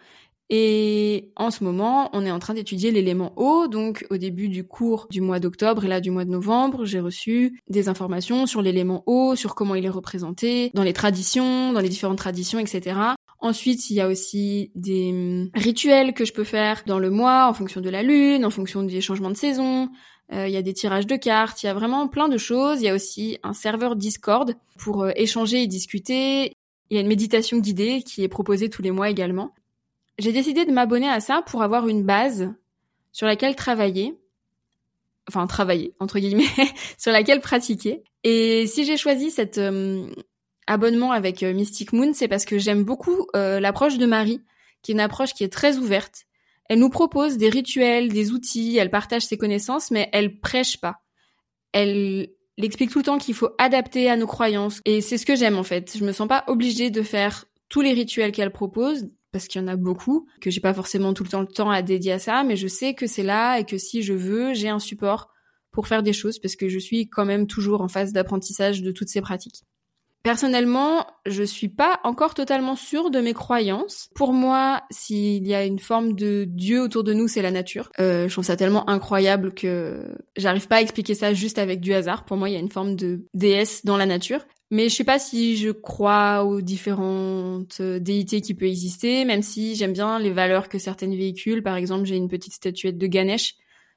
Et 0.49 1.31
en 1.35 1.49
ce 1.49 1.63
moment, 1.63 2.09
on 2.13 2.25
est 2.25 2.31
en 2.31 2.37
train 2.37 2.53
d'étudier 2.53 2.91
l'élément 2.91 3.33
eau. 3.37 3.67
Donc, 3.67 4.05
au 4.11 4.17
début 4.17 4.49
du 4.49 4.63
cours 4.63 5.07
du 5.09 5.21
mois 5.21 5.39
d'octobre 5.39 5.85
et 5.85 5.87
là 5.87 5.99
du 5.99 6.11
mois 6.11 6.25
de 6.25 6.29
novembre, 6.29 6.85
j'ai 6.85 6.99
reçu 6.99 7.59
des 7.69 7.89
informations 7.89 8.45
sur 8.45 8.61
l'élément 8.61 9.03
eau, 9.07 9.35
sur 9.35 9.55
comment 9.55 9.73
il 9.73 9.85
est 9.85 9.89
représenté 9.89 10.69
dans 10.75 10.83
les 10.83 10.93
traditions, 10.93 11.71
dans 11.71 11.79
les 11.79 11.89
différentes 11.89 12.17
traditions, 12.17 12.59
etc. 12.59 12.99
Ensuite, 13.43 13.89
il 13.89 13.97
y 13.97 13.99
a 13.99 14.07
aussi 14.07 14.71
des 14.73 15.09
hum, 15.11 15.49
rituels 15.53 16.13
que 16.13 16.23
je 16.23 16.31
peux 16.31 16.45
faire 16.45 16.83
dans 16.85 16.97
le 16.97 17.09
mois 17.09 17.45
en 17.49 17.53
fonction 17.53 17.81
de 17.81 17.89
la 17.89 18.01
lune, 18.01 18.45
en 18.45 18.49
fonction 18.49 18.83
des 18.83 19.01
changements 19.01 19.29
de 19.29 19.35
saison. 19.35 19.89
Euh, 20.31 20.47
il 20.47 20.53
y 20.53 20.55
a 20.55 20.61
des 20.61 20.73
tirages 20.73 21.07
de 21.07 21.17
cartes, 21.17 21.61
il 21.61 21.65
y 21.65 21.69
a 21.69 21.73
vraiment 21.73 22.07
plein 22.07 22.29
de 22.29 22.37
choses. 22.37 22.79
Il 22.79 22.85
y 22.85 22.87
a 22.87 22.95
aussi 22.95 23.37
un 23.43 23.51
serveur 23.51 23.97
Discord 23.97 24.55
pour 24.77 25.03
euh, 25.03 25.11
échanger 25.17 25.61
et 25.61 25.67
discuter. 25.67 26.55
Il 26.89 26.95
y 26.95 26.97
a 26.97 27.01
une 27.01 27.07
méditation 27.07 27.57
guidée 27.57 28.01
qui 28.01 28.23
est 28.23 28.29
proposée 28.29 28.69
tous 28.69 28.81
les 28.81 28.91
mois 28.91 29.09
également. 29.09 29.53
J'ai 30.19 30.31
décidé 30.31 30.63
de 30.63 30.71
m'abonner 30.71 31.09
à 31.09 31.19
ça 31.19 31.41
pour 31.45 31.63
avoir 31.63 31.89
une 31.89 32.03
base 32.03 32.49
sur 33.11 33.27
laquelle 33.27 33.57
travailler. 33.57 34.17
Enfin, 35.27 35.47
travailler, 35.47 35.95
entre 35.99 36.17
guillemets, 36.19 36.47
sur 36.97 37.11
laquelle 37.11 37.41
pratiquer. 37.41 38.03
Et 38.23 38.67
si 38.67 38.85
j'ai 38.85 38.95
choisi 38.95 39.31
cette, 39.31 39.57
hum, 39.57 40.09
abonnement 40.67 41.11
avec 41.11 41.43
euh, 41.43 41.53
Mystic 41.53 41.93
Moon, 41.93 42.13
c'est 42.13 42.27
parce 42.27 42.45
que 42.45 42.57
j'aime 42.57 42.83
beaucoup 42.83 43.27
euh, 43.35 43.59
l'approche 43.59 43.97
de 43.97 44.05
Marie, 44.05 44.41
qui 44.81 44.91
est 44.91 44.95
une 44.95 44.99
approche 44.99 45.33
qui 45.33 45.43
est 45.43 45.51
très 45.51 45.77
ouverte. 45.77 46.23
Elle 46.69 46.79
nous 46.79 46.89
propose 46.89 47.37
des 47.37 47.49
rituels, 47.49 48.11
des 48.11 48.31
outils, 48.31 48.77
elle 48.77 48.89
partage 48.89 49.23
ses 49.23 49.37
connaissances, 49.37 49.91
mais 49.91 50.09
elle 50.13 50.39
prêche 50.39 50.77
pas. 50.77 51.01
Elle 51.71 52.29
explique 52.57 52.91
tout 52.91 52.99
le 52.99 53.05
temps 53.05 53.17
qu'il 53.17 53.33
faut 53.33 53.49
adapter 53.57 54.09
à 54.09 54.15
nos 54.15 54.27
croyances. 54.27 54.79
Et 54.85 55.01
c'est 55.01 55.17
ce 55.17 55.25
que 55.25 55.35
j'aime 55.35 55.57
en 55.57 55.63
fait. 55.63 55.97
Je 55.97 56.05
me 56.05 56.11
sens 56.11 56.27
pas 56.27 56.43
obligée 56.47 56.89
de 56.89 57.01
faire 57.01 57.45
tous 57.69 57.81
les 57.81 57.93
rituels 57.93 58.31
qu'elle 58.31 58.51
propose, 58.51 59.09
parce 59.31 59.47
qu'il 59.47 59.59
y 59.59 59.63
en 59.63 59.67
a 59.67 59.75
beaucoup, 59.75 60.27
que 60.41 60.51
j'ai 60.51 60.61
pas 60.61 60.73
forcément 60.73 61.13
tout 61.13 61.23
le 61.23 61.29
temps 61.29 61.41
le 61.41 61.47
temps 61.47 61.71
à 61.71 61.81
dédier 61.81 62.13
à 62.13 62.19
ça, 62.19 62.43
mais 62.43 62.55
je 62.55 62.67
sais 62.67 62.93
que 62.93 63.07
c'est 63.07 63.23
là 63.23 63.57
et 63.57 63.65
que 63.65 63.77
si 63.77 64.03
je 64.03 64.13
veux, 64.13 64.53
j'ai 64.53 64.69
un 64.69 64.79
support 64.79 65.29
pour 65.71 65.87
faire 65.87 66.03
des 66.03 66.13
choses, 66.13 66.37
parce 66.37 66.55
que 66.55 66.69
je 66.69 66.77
suis 66.77 67.09
quand 67.09 67.25
même 67.25 67.47
toujours 67.47 67.81
en 67.81 67.87
phase 67.87 68.13
d'apprentissage 68.13 68.83
de 68.83 68.91
toutes 68.91 69.09
ces 69.09 69.21
pratiques. 69.21 69.63
Personnellement, 70.23 71.05
je 71.25 71.43
suis 71.43 71.67
pas 71.67 71.99
encore 72.05 72.33
totalement 72.33 72.77
sûre 72.77 73.11
de 73.11 73.19
mes 73.19 73.33
croyances. 73.33 74.09
Pour 74.15 74.31
moi, 74.31 74.83
s'il 74.89 75.45
y 75.45 75.53
a 75.53 75.65
une 75.65 75.79
forme 75.79 76.13
de 76.13 76.45
Dieu 76.47 76.81
autour 76.81 77.03
de 77.03 77.13
nous, 77.13 77.27
c'est 77.27 77.41
la 77.41 77.51
nature. 77.51 77.89
Euh, 77.99 78.29
je 78.29 78.33
trouve 78.33 78.45
ça 78.45 78.55
tellement 78.55 78.89
incroyable 78.89 79.53
que 79.53 80.15
j'arrive 80.37 80.69
pas 80.69 80.77
à 80.77 80.81
expliquer 80.81 81.13
ça 81.13 81.33
juste 81.33 81.59
avec 81.59 81.81
du 81.81 81.93
hasard. 81.93 82.23
Pour 82.23 82.37
moi, 82.37 82.49
il 82.49 82.53
y 82.53 82.55
a 82.55 82.59
une 82.59 82.71
forme 82.71 82.95
de 82.95 83.27
déesse 83.33 83.83
dans 83.83 83.97
la 83.97 84.05
nature. 84.05 84.45
Mais 84.71 84.87
je 84.87 84.95
sais 84.95 85.03
pas 85.03 85.19
si 85.19 85.57
je 85.57 85.71
crois 85.71 86.45
aux 86.45 86.61
différentes 86.61 87.81
déités 87.81 88.39
qui 88.39 88.53
peuvent 88.53 88.69
exister, 88.69 89.25
même 89.25 89.41
si 89.41 89.75
j'aime 89.75 89.93
bien 89.93 90.19
les 90.19 90.31
valeurs 90.31 90.69
que 90.69 90.79
certaines 90.79 91.15
véhiculent. 91.15 91.63
Par 91.63 91.75
exemple, 91.75 92.05
j'ai 92.05 92.15
une 92.15 92.29
petite 92.29 92.53
statuette 92.53 92.97
de 92.97 93.07
Ganesh 93.07 93.55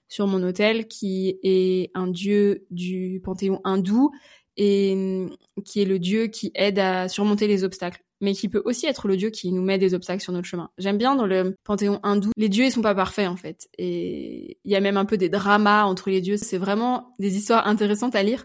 sur 0.09 0.27
mon 0.27 0.43
hôtel 0.43 0.87
qui 0.89 1.39
est 1.45 1.91
un 1.95 2.09
dieu 2.09 2.67
du 2.71 3.21
panthéon 3.25 3.61
hindou 3.65 4.11
et 4.57 4.95
mm, 4.95 5.31
qui 5.65 5.83
est 5.83 5.85
le 5.85 5.99
dieu 5.99 6.27
qui 6.27 6.53
aide 6.55 6.79
à 6.79 7.09
surmonter 7.09 7.47
les 7.47 7.65
obstacles, 7.65 8.03
mais 8.21 8.33
qui 8.33 8.49
peut 8.49 8.63
aussi 8.65 8.87
être 8.87 9.09
le 9.09 9.17
dieu 9.17 9.31
qui 9.31 9.53
nous 9.53 9.63
met 9.63 9.79
des 9.79 9.95
obstacles 9.95 10.23
sur 10.23 10.33
notre 10.33 10.47
chemin. 10.47 10.71
J'aime 10.79 10.99
bien 10.99 11.15
dans 11.15 11.27
le 11.27 11.57
panthéon 11.65 12.01
hindou, 12.03 12.31
les 12.37 12.49
dieux 12.49 12.67
ils 12.67 12.73
sont 12.73 12.83
pas 12.83 12.95
parfaits 12.95 13.29
en 13.29 13.37
fait, 13.37 13.69
et 13.79 14.59
il 14.65 14.71
y 14.71 14.77
a 14.77 14.81
même 14.81 14.97
un 14.97 15.05
peu 15.05 15.17
des 15.17 15.29
dramas 15.29 15.85
entre 15.85 16.11
les 16.11 16.21
dieux. 16.21 16.37
C'est 16.37 16.59
vraiment 16.59 17.15
des 17.19 17.37
histoires 17.37 17.67
intéressantes 17.67 18.15
à 18.15 18.23
lire. 18.23 18.45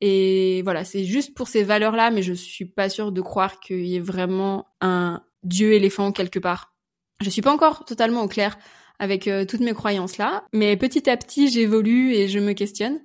Et 0.00 0.62
voilà, 0.62 0.84
c'est 0.84 1.04
juste 1.04 1.32
pour 1.34 1.46
ces 1.46 1.62
valeurs-là, 1.62 2.10
mais 2.10 2.22
je 2.22 2.32
suis 2.32 2.64
pas 2.64 2.88
sûre 2.88 3.12
de 3.12 3.20
croire 3.20 3.60
qu'il 3.60 3.86
y 3.86 3.94
ait 3.94 4.00
vraiment 4.00 4.66
un 4.80 5.22
dieu 5.44 5.74
éléphant 5.74 6.10
quelque 6.10 6.40
part. 6.40 6.74
Je 7.20 7.30
suis 7.30 7.42
pas 7.42 7.52
encore 7.52 7.84
totalement 7.84 8.22
au 8.22 8.28
clair 8.28 8.58
avec 8.98 9.28
euh, 9.28 9.44
toutes 9.44 9.60
mes 9.60 9.74
croyances 9.74 10.18
là, 10.18 10.44
mais 10.52 10.76
petit 10.76 11.08
à 11.08 11.16
petit 11.16 11.48
j'évolue 11.48 12.14
et 12.14 12.28
je 12.28 12.40
me 12.40 12.52
questionne. 12.52 13.00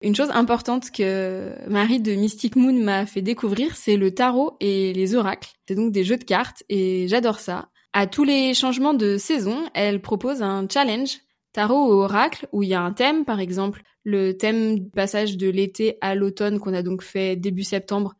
Une 0.00 0.14
chose 0.14 0.30
importante 0.30 0.90
que 0.92 1.54
Marie 1.68 2.00
de 2.00 2.12
Mystic 2.12 2.54
Moon 2.54 2.72
m'a 2.72 3.04
fait 3.04 3.22
découvrir, 3.22 3.76
c'est 3.76 3.96
le 3.96 4.14
tarot 4.14 4.56
et 4.60 4.92
les 4.92 5.16
oracles. 5.16 5.50
C'est 5.66 5.74
donc 5.74 5.92
des 5.92 6.04
jeux 6.04 6.18
de 6.18 6.24
cartes 6.24 6.62
et 6.68 7.08
j'adore 7.08 7.40
ça. 7.40 7.68
À 7.92 8.06
tous 8.06 8.22
les 8.22 8.54
changements 8.54 8.94
de 8.94 9.16
saison, 9.16 9.64
elle 9.74 10.00
propose 10.00 10.42
un 10.42 10.68
challenge 10.70 11.18
tarot 11.52 11.88
ou 11.88 12.02
oracle 12.02 12.46
où 12.52 12.62
il 12.62 12.68
y 12.68 12.74
a 12.74 12.82
un 12.82 12.92
thème, 12.92 13.24
par 13.24 13.40
exemple 13.40 13.82
le 14.08 14.38
thème 14.38 14.78
du 14.78 14.90
passage 14.90 15.36
de 15.36 15.50
l'été 15.50 15.98
à 16.00 16.14
l'automne 16.14 16.58
qu'on 16.60 16.72
a 16.72 16.82
donc 16.82 17.02
fait 17.02 17.36
début 17.36 17.62
septembre, 17.62 18.14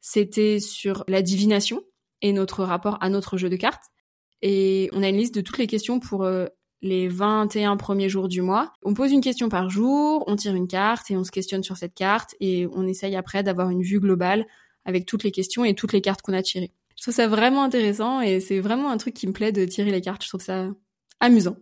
c'était 0.00 0.60
sur 0.60 1.02
la 1.08 1.20
divination 1.20 1.82
et 2.20 2.32
notre 2.32 2.62
rapport 2.62 2.98
à 3.00 3.08
notre 3.08 3.36
jeu 3.36 3.50
de 3.50 3.56
cartes. 3.56 3.82
Et 4.40 4.88
on 4.92 5.02
a 5.02 5.08
une 5.08 5.16
liste 5.16 5.34
de 5.34 5.40
toutes 5.40 5.58
les 5.58 5.66
questions 5.66 5.98
pour 5.98 6.22
euh, 6.22 6.46
les 6.82 7.08
21 7.08 7.76
premiers 7.76 8.08
jours 8.08 8.28
du 8.28 8.42
mois. 8.42 8.72
On 8.82 8.92
pose 8.92 9.12
une 9.12 9.20
question 9.20 9.48
par 9.48 9.70
jour, 9.70 10.24
on 10.26 10.36
tire 10.36 10.54
une 10.54 10.68
carte 10.68 11.10
et 11.10 11.16
on 11.16 11.24
se 11.24 11.30
questionne 11.30 11.62
sur 11.62 11.76
cette 11.76 11.94
carte 11.94 12.34
et 12.40 12.66
on 12.74 12.86
essaye 12.86 13.16
après 13.16 13.42
d'avoir 13.42 13.70
une 13.70 13.82
vue 13.82 14.00
globale 14.00 14.46
avec 14.84 15.06
toutes 15.06 15.22
les 15.22 15.30
questions 15.30 15.64
et 15.64 15.74
toutes 15.74 15.92
les 15.92 16.00
cartes 16.00 16.22
qu'on 16.22 16.32
a 16.32 16.42
tirées. 16.42 16.72
Je 16.96 17.02
trouve 17.02 17.14
ça 17.14 17.28
vraiment 17.28 17.62
intéressant 17.62 18.20
et 18.20 18.40
c'est 18.40 18.60
vraiment 18.60 18.90
un 18.90 18.96
truc 18.96 19.14
qui 19.14 19.26
me 19.26 19.32
plaît 19.32 19.52
de 19.52 19.64
tirer 19.64 19.90
les 19.90 20.00
cartes. 20.00 20.22
Je 20.24 20.28
trouve 20.28 20.42
ça 20.42 20.68
amusant. 21.20 21.56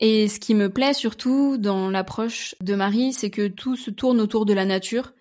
Et 0.00 0.28
ce 0.28 0.40
qui 0.40 0.54
me 0.54 0.70
plaît 0.70 0.94
surtout 0.94 1.56
dans 1.56 1.90
l'approche 1.90 2.54
de 2.60 2.74
Marie, 2.74 3.12
c'est 3.12 3.30
que 3.30 3.48
tout 3.48 3.76
se 3.76 3.90
tourne 3.90 4.20
autour 4.20 4.44
de 4.44 4.52
la 4.52 4.64
nature. 4.64 5.12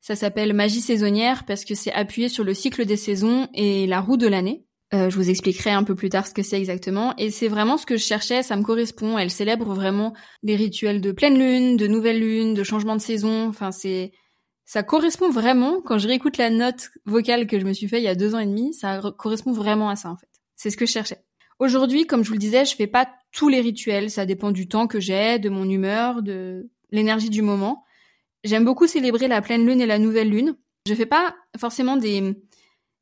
Ça 0.00 0.16
s'appelle 0.16 0.52
magie 0.52 0.80
saisonnière 0.80 1.44
parce 1.46 1.64
que 1.64 1.74
c'est 1.74 1.92
appuyé 1.92 2.28
sur 2.28 2.44
le 2.44 2.54
cycle 2.54 2.84
des 2.84 2.96
saisons 2.96 3.48
et 3.54 3.86
la 3.86 4.00
roue 4.00 4.16
de 4.16 4.28
l'année. 4.28 4.67
Euh, 4.94 5.10
je 5.10 5.16
vous 5.16 5.28
expliquerai 5.28 5.70
un 5.70 5.84
peu 5.84 5.94
plus 5.94 6.08
tard 6.08 6.26
ce 6.26 6.32
que 6.32 6.42
c'est 6.42 6.58
exactement. 6.58 7.14
Et 7.18 7.30
c'est 7.30 7.48
vraiment 7.48 7.76
ce 7.76 7.84
que 7.84 7.96
je 7.96 8.04
cherchais, 8.04 8.42
ça 8.42 8.56
me 8.56 8.62
correspond. 8.62 9.18
Elle 9.18 9.30
célèbre 9.30 9.74
vraiment 9.74 10.14
les 10.42 10.56
rituels 10.56 11.00
de 11.00 11.12
pleine 11.12 11.38
lune, 11.38 11.76
de 11.76 11.86
nouvelle 11.86 12.20
lune, 12.20 12.54
de 12.54 12.62
changement 12.62 12.96
de 12.96 13.00
saison. 13.00 13.48
Enfin, 13.48 13.70
c'est 13.70 14.12
ça 14.64 14.82
correspond 14.82 15.30
vraiment. 15.30 15.80
Quand 15.82 15.98
je 15.98 16.08
réécoute 16.08 16.38
la 16.38 16.50
note 16.50 16.90
vocale 17.04 17.46
que 17.46 17.58
je 17.58 17.66
me 17.66 17.72
suis 17.72 17.88
fait 17.88 18.00
il 18.00 18.04
y 18.04 18.08
a 18.08 18.14
deux 18.14 18.34
ans 18.34 18.38
et 18.38 18.46
demi, 18.46 18.72
ça 18.72 19.00
correspond 19.18 19.52
vraiment 19.52 19.90
à 19.90 19.96
ça 19.96 20.10
en 20.10 20.16
fait. 20.16 20.28
C'est 20.56 20.70
ce 20.70 20.76
que 20.76 20.86
je 20.86 20.92
cherchais. 20.92 21.22
Aujourd'hui, 21.58 22.06
comme 22.06 22.22
je 22.22 22.28
vous 22.28 22.34
le 22.34 22.40
disais, 22.40 22.64
je 22.64 22.74
fais 22.74 22.86
pas 22.86 23.08
tous 23.32 23.48
les 23.48 23.60
rituels. 23.60 24.10
Ça 24.10 24.26
dépend 24.26 24.52
du 24.52 24.68
temps 24.68 24.86
que 24.86 25.00
j'ai, 25.00 25.38
de 25.38 25.48
mon 25.48 25.68
humeur, 25.68 26.22
de 26.22 26.70
l'énergie 26.90 27.30
du 27.30 27.42
moment. 27.42 27.84
J'aime 28.44 28.64
beaucoup 28.64 28.86
célébrer 28.86 29.28
la 29.28 29.42
pleine 29.42 29.66
lune 29.66 29.80
et 29.80 29.86
la 29.86 29.98
nouvelle 29.98 30.30
lune. 30.30 30.56
Je 30.86 30.94
fais 30.94 31.06
pas 31.06 31.34
forcément 31.58 31.96
des 31.96 32.36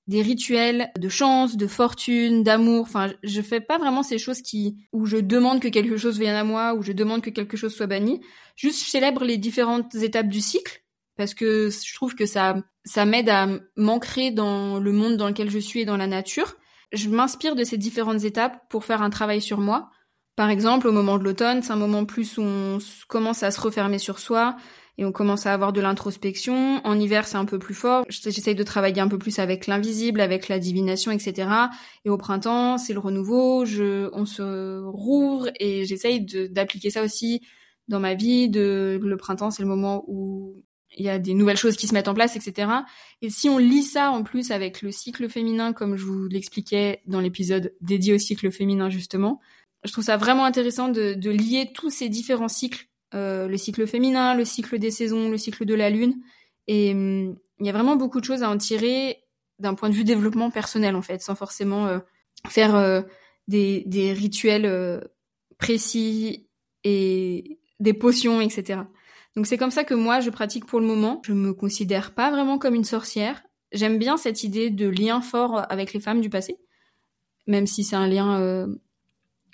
des 0.06 0.22
rituels 0.22 0.90
de 0.98 1.08
chance, 1.08 1.56
de 1.56 1.66
fortune, 1.66 2.42
d'amour. 2.42 2.82
Enfin, 2.82 3.12
je 3.22 3.42
fais 3.42 3.60
pas 3.60 3.78
vraiment 3.78 4.02
ces 4.02 4.18
choses 4.18 4.40
qui 4.40 4.76
où 4.92 5.06
je 5.06 5.16
demande 5.16 5.60
que 5.60 5.68
quelque 5.68 5.96
chose 5.96 6.18
vienne 6.18 6.36
à 6.36 6.44
moi, 6.44 6.74
où 6.74 6.82
je 6.82 6.92
demande 6.92 7.22
que 7.22 7.30
quelque 7.30 7.56
chose 7.56 7.74
soit 7.74 7.86
banni. 7.86 8.20
Juste, 8.54 8.84
je 8.84 8.90
célèbre 8.90 9.24
les 9.24 9.36
différentes 9.36 9.94
étapes 9.96 10.28
du 10.28 10.40
cycle 10.40 10.82
parce 11.16 11.34
que 11.34 11.70
je 11.70 11.94
trouve 11.94 12.14
que 12.14 12.26
ça 12.26 12.56
ça 12.84 13.04
m'aide 13.04 13.28
à 13.28 13.48
m'ancrer 13.76 14.30
dans 14.30 14.78
le 14.78 14.92
monde 14.92 15.16
dans 15.16 15.26
lequel 15.26 15.50
je 15.50 15.58
suis 15.58 15.80
et 15.80 15.84
dans 15.84 15.96
la 15.96 16.06
nature. 16.06 16.54
Je 16.92 17.08
m'inspire 17.08 17.56
de 17.56 17.64
ces 17.64 17.78
différentes 17.78 18.22
étapes 18.22 18.68
pour 18.70 18.84
faire 18.84 19.02
un 19.02 19.10
travail 19.10 19.42
sur 19.42 19.58
moi. 19.58 19.90
Par 20.36 20.50
exemple, 20.50 20.86
au 20.86 20.92
moment 20.92 21.18
de 21.18 21.24
l'automne, 21.24 21.62
c'est 21.62 21.72
un 21.72 21.76
moment 21.76 22.04
plus 22.04 22.38
où 22.38 22.42
on 22.42 22.78
commence 23.08 23.42
à 23.42 23.50
se 23.50 23.60
refermer 23.60 23.98
sur 23.98 24.18
soi, 24.18 24.56
et 24.98 25.04
on 25.04 25.12
commence 25.12 25.46
à 25.46 25.52
avoir 25.52 25.72
de 25.72 25.80
l'introspection. 25.80 26.80
En 26.84 26.98
hiver, 26.98 27.26
c'est 27.26 27.36
un 27.36 27.44
peu 27.44 27.58
plus 27.58 27.74
fort. 27.74 28.04
J'essaye 28.08 28.54
de 28.54 28.62
travailler 28.62 29.00
un 29.00 29.08
peu 29.08 29.18
plus 29.18 29.38
avec 29.38 29.66
l'invisible, 29.66 30.20
avec 30.20 30.48
la 30.48 30.58
divination, 30.58 31.12
etc. 31.12 31.48
Et 32.04 32.10
au 32.10 32.16
printemps, 32.16 32.78
c'est 32.78 32.94
le 32.94 33.00
renouveau. 33.00 33.64
Je, 33.66 34.08
on 34.12 34.24
se 34.24 34.82
rouvre 34.84 35.48
et 35.60 35.84
j'essaye 35.84 36.24
d'appliquer 36.50 36.90
ça 36.90 37.02
aussi 37.02 37.42
dans 37.88 38.00
ma 38.00 38.14
vie. 38.14 38.48
Le 38.48 39.16
printemps, 39.16 39.50
c'est 39.50 39.62
le 39.62 39.68
moment 39.68 40.04
où 40.06 40.62
il 40.96 41.04
y 41.04 41.10
a 41.10 41.18
des 41.18 41.34
nouvelles 41.34 41.58
choses 41.58 41.76
qui 41.76 41.86
se 41.86 41.92
mettent 41.92 42.08
en 42.08 42.14
place, 42.14 42.36
etc. 42.36 42.70
Et 43.20 43.28
si 43.28 43.50
on 43.50 43.58
lit 43.58 43.82
ça 43.82 44.10
en 44.10 44.22
plus 44.22 44.50
avec 44.50 44.80
le 44.80 44.92
cycle 44.92 45.28
féminin, 45.28 45.74
comme 45.74 45.96
je 45.96 46.06
vous 46.06 46.26
l'expliquais 46.26 47.02
dans 47.06 47.20
l'épisode 47.20 47.74
dédié 47.82 48.14
au 48.14 48.18
cycle 48.18 48.50
féminin 48.50 48.88
justement, 48.88 49.40
je 49.84 49.92
trouve 49.92 50.04
ça 50.04 50.16
vraiment 50.16 50.46
intéressant 50.46 50.88
de 50.88 51.30
lier 51.30 51.70
tous 51.74 51.90
ces 51.90 52.08
différents 52.08 52.48
cycles 52.48 52.88
euh, 53.14 53.46
le 53.46 53.56
cycle 53.56 53.86
féminin, 53.86 54.34
le 54.34 54.44
cycle 54.44 54.78
des 54.78 54.90
saisons, 54.90 55.28
le 55.28 55.38
cycle 55.38 55.64
de 55.64 55.74
la 55.74 55.90
lune. 55.90 56.14
Et 56.66 56.92
hum, 56.92 57.36
il 57.60 57.66
y 57.66 57.68
a 57.68 57.72
vraiment 57.72 57.96
beaucoup 57.96 58.20
de 58.20 58.24
choses 58.24 58.42
à 58.42 58.50
en 58.50 58.58
tirer 58.58 59.22
d'un 59.58 59.74
point 59.74 59.88
de 59.88 59.94
vue 59.94 60.04
développement 60.04 60.50
personnel 60.50 60.96
en 60.96 61.02
fait, 61.02 61.22
sans 61.22 61.34
forcément 61.34 61.86
euh, 61.86 61.98
faire 62.48 62.74
euh, 62.74 63.02
des, 63.48 63.84
des, 63.86 64.12
rituels 64.12 65.00
précis 65.56 66.48
et 66.84 67.58
des 67.80 67.94
potions, 67.94 68.40
etc. 68.40 68.80
Donc 69.36 69.46
c'est 69.46 69.56
comme 69.56 69.70
ça 69.70 69.84
que 69.84 69.94
moi 69.94 70.20
je 70.20 70.30
pratique 70.30 70.66
pour 70.66 70.80
le 70.80 70.86
moment. 70.86 71.22
Je 71.24 71.32
me 71.32 71.54
considère 71.54 72.14
pas 72.14 72.30
vraiment 72.30 72.58
comme 72.58 72.74
une 72.74 72.84
sorcière. 72.84 73.42
J'aime 73.72 73.98
bien 73.98 74.16
cette 74.16 74.42
idée 74.42 74.70
de 74.70 74.88
lien 74.88 75.20
fort 75.20 75.64
avec 75.70 75.92
les 75.92 76.00
femmes 76.00 76.20
du 76.20 76.28
passé, 76.28 76.58
même 77.46 77.66
si 77.66 77.84
c'est 77.84 77.96
un 77.96 78.08
lien 78.08 78.66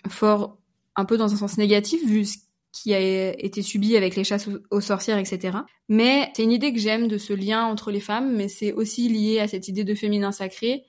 fort 0.09 0.59
un 0.97 1.04
peu 1.04 1.16
dans 1.16 1.32
un 1.32 1.37
sens 1.37 1.59
négatif 1.59 2.04
vu 2.06 2.25
ce 2.25 2.38
qui 2.72 2.94
a 2.94 2.98
été 3.38 3.62
subi 3.62 3.96
avec 3.96 4.16
les 4.16 4.24
chasses 4.24 4.48
aux 4.70 4.80
sorcières, 4.80 5.18
etc. 5.18 5.58
Mais 5.88 6.30
c'est 6.34 6.42
une 6.42 6.52
idée 6.52 6.72
que 6.72 6.78
j'aime 6.78 7.06
de 7.06 7.18
ce 7.18 7.34
lien 7.34 7.64
entre 7.64 7.90
les 7.90 8.00
femmes, 8.00 8.34
mais 8.34 8.48
c'est 8.48 8.72
aussi 8.72 9.08
lié 9.08 9.40
à 9.40 9.48
cette 9.48 9.68
idée 9.68 9.84
de 9.84 9.94
féminin 9.94 10.32
sacré. 10.32 10.84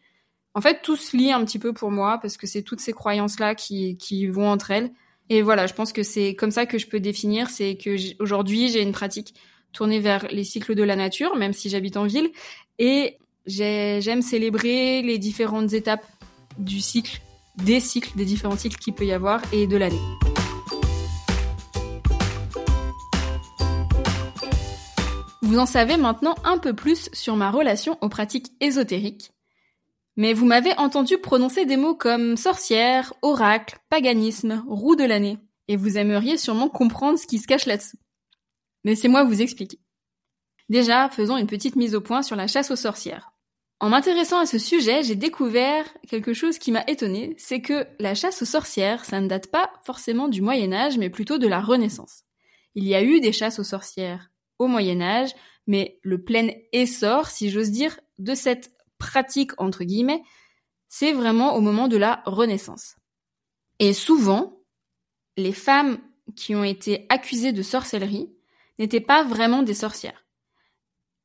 En 0.56 0.62
fait, 0.62 0.82
tout 0.82 0.96
se 0.96 1.18
lie 1.18 1.32
un 1.32 1.44
petit 1.44 1.60
peu 1.60 1.74
pour 1.74 1.92
moi, 1.92 2.20
parce 2.22 2.38
que 2.38 2.48
c'est 2.48 2.62
toutes 2.62 2.80
ces 2.80 2.94
croyances-là 2.94 3.54
qui, 3.54 3.98
qui 3.98 4.28
vont 4.28 4.50
entre 4.50 4.72
elles. 4.72 4.92
Et 5.30 5.42
voilà, 5.42 5.68
je 5.68 5.74
pense 5.74 5.92
que 5.92 6.04
c'est 6.04 6.36
comme 6.36 6.52
ça 6.52 6.66
que 6.66 6.78
je 6.78 6.88
peux 6.88 7.00
définir, 7.00 7.50
c'est 7.50 7.76
que 7.76 8.22
aujourd'hui, 8.22 8.70
j'ai 8.70 8.82
une 8.82 8.92
pratique 8.92 9.34
tournée 9.74 10.00
vers 10.00 10.28
les 10.32 10.44
cycles 10.44 10.76
de 10.76 10.84
la 10.84 10.96
nature, 10.96 11.36
même 11.36 11.54
si 11.54 11.70
j'habite 11.70 11.98
en 11.98 12.06
ville, 12.06 12.30
et 12.80 13.18
j'aime 13.46 14.22
célébrer 14.22 15.02
les 15.02 15.18
différentes 15.18 15.74
étapes 15.74 16.06
du 16.58 16.80
cycle, 16.80 17.20
des 17.58 17.80
cycles, 17.80 18.12
des 18.16 18.26
différents 18.26 18.58
cycles 18.58 18.78
qu'il 18.78 18.94
peut 18.94 19.06
y 19.06 19.12
avoir, 19.12 19.42
et 19.52 19.68
de 19.68 19.76
l'année. 19.76 20.33
Vous 25.54 25.60
en 25.60 25.68
savez 25.68 25.98
maintenant 25.98 26.34
un 26.46 26.58
peu 26.58 26.74
plus 26.74 27.12
sur 27.14 27.36
ma 27.36 27.52
relation 27.52 28.00
aux 28.02 28.10
pratiques 28.10 28.54
ésotériques. 28.60 29.30
Mais 30.16 30.34
vous 30.34 30.48
m'avez 30.48 30.76
entendu 30.80 31.20
prononcer 31.20 31.68
des 31.68 31.78
mots 31.78 31.94
comme 31.94 32.38
sorcière, 32.38 33.14
oracle, 33.22 33.78
paganisme, 33.88 34.64
roue 34.68 34.96
de 34.96 35.04
l'année, 35.04 35.38
et 35.68 35.76
vous 35.76 36.00
aimeriez 36.00 36.40
sûrement 36.40 36.70
comprendre 36.70 37.20
ce 37.20 37.28
qui 37.28 37.38
se 37.38 37.46
cache 37.46 37.68
là-dessous. 37.68 38.00
Laissez-moi 38.84 39.26
vous 39.26 39.44
expliquer. 39.44 39.78
Déjà, 40.70 41.08
faisons 41.10 41.38
une 41.38 41.46
petite 41.46 41.76
mise 41.76 41.94
au 41.94 42.02
point 42.02 42.24
sur 42.24 42.36
la 42.36 42.48
chasse 42.48 42.72
aux 42.72 42.76
sorcières. 42.76 43.32
En 43.80 43.90
m'intéressant 43.90 44.40
à 44.40 44.48
ce 44.48 44.58
sujet, 44.58 45.04
j'ai 45.04 45.16
découvert 45.16 45.86
quelque 46.10 46.34
chose 46.34 46.58
qui 46.58 46.72
m'a 46.72 46.84
étonné, 46.88 47.36
c'est 47.38 47.62
que 47.62 47.86
la 48.00 48.16
chasse 48.16 48.42
aux 48.42 48.46
sorcières, 48.46 49.06
ça 49.06 49.22
ne 49.22 49.28
date 49.28 49.52
pas 49.52 49.72
forcément 49.86 50.28
du 50.28 50.42
Moyen 50.42 50.74
Âge, 50.74 50.98
mais 50.98 51.12
plutôt 51.12 51.38
de 51.38 51.48
la 51.48 51.62
Renaissance. 51.62 52.24
Il 52.74 52.86
y 52.86 52.96
a 52.96 53.04
eu 53.04 53.20
des 53.20 53.32
chasses 53.34 53.60
aux 53.60 53.64
sorcières 53.64 54.32
au 54.60 54.68
Moyen 54.68 55.02
Âge, 55.02 55.32
mais 55.68 56.00
le 56.04 56.24
plein 56.24 56.50
essor, 56.72 57.28
si 57.28 57.50
j'ose 57.50 57.72
dire, 57.72 58.00
de 58.20 58.36
cette 58.36 58.72
pratique, 58.98 59.52
entre 59.60 59.84
guillemets, 59.84 60.24
c'est 60.90 61.14
vraiment 61.14 61.56
au 61.56 61.62
moment 61.62 61.88
de 61.88 61.98
la 61.98 62.22
Renaissance. 62.26 62.96
Et 63.80 63.94
souvent, 63.94 64.60
les 65.38 65.54
femmes 65.54 66.00
qui 66.36 66.56
ont 66.56 66.64
été 66.64 67.06
accusées 67.10 67.52
de 67.52 67.62
sorcellerie 67.62 68.32
n'étaient 68.80 69.02
pas 69.02 69.24
vraiment 69.24 69.64
des 69.64 69.74
sorcières. 69.74 70.26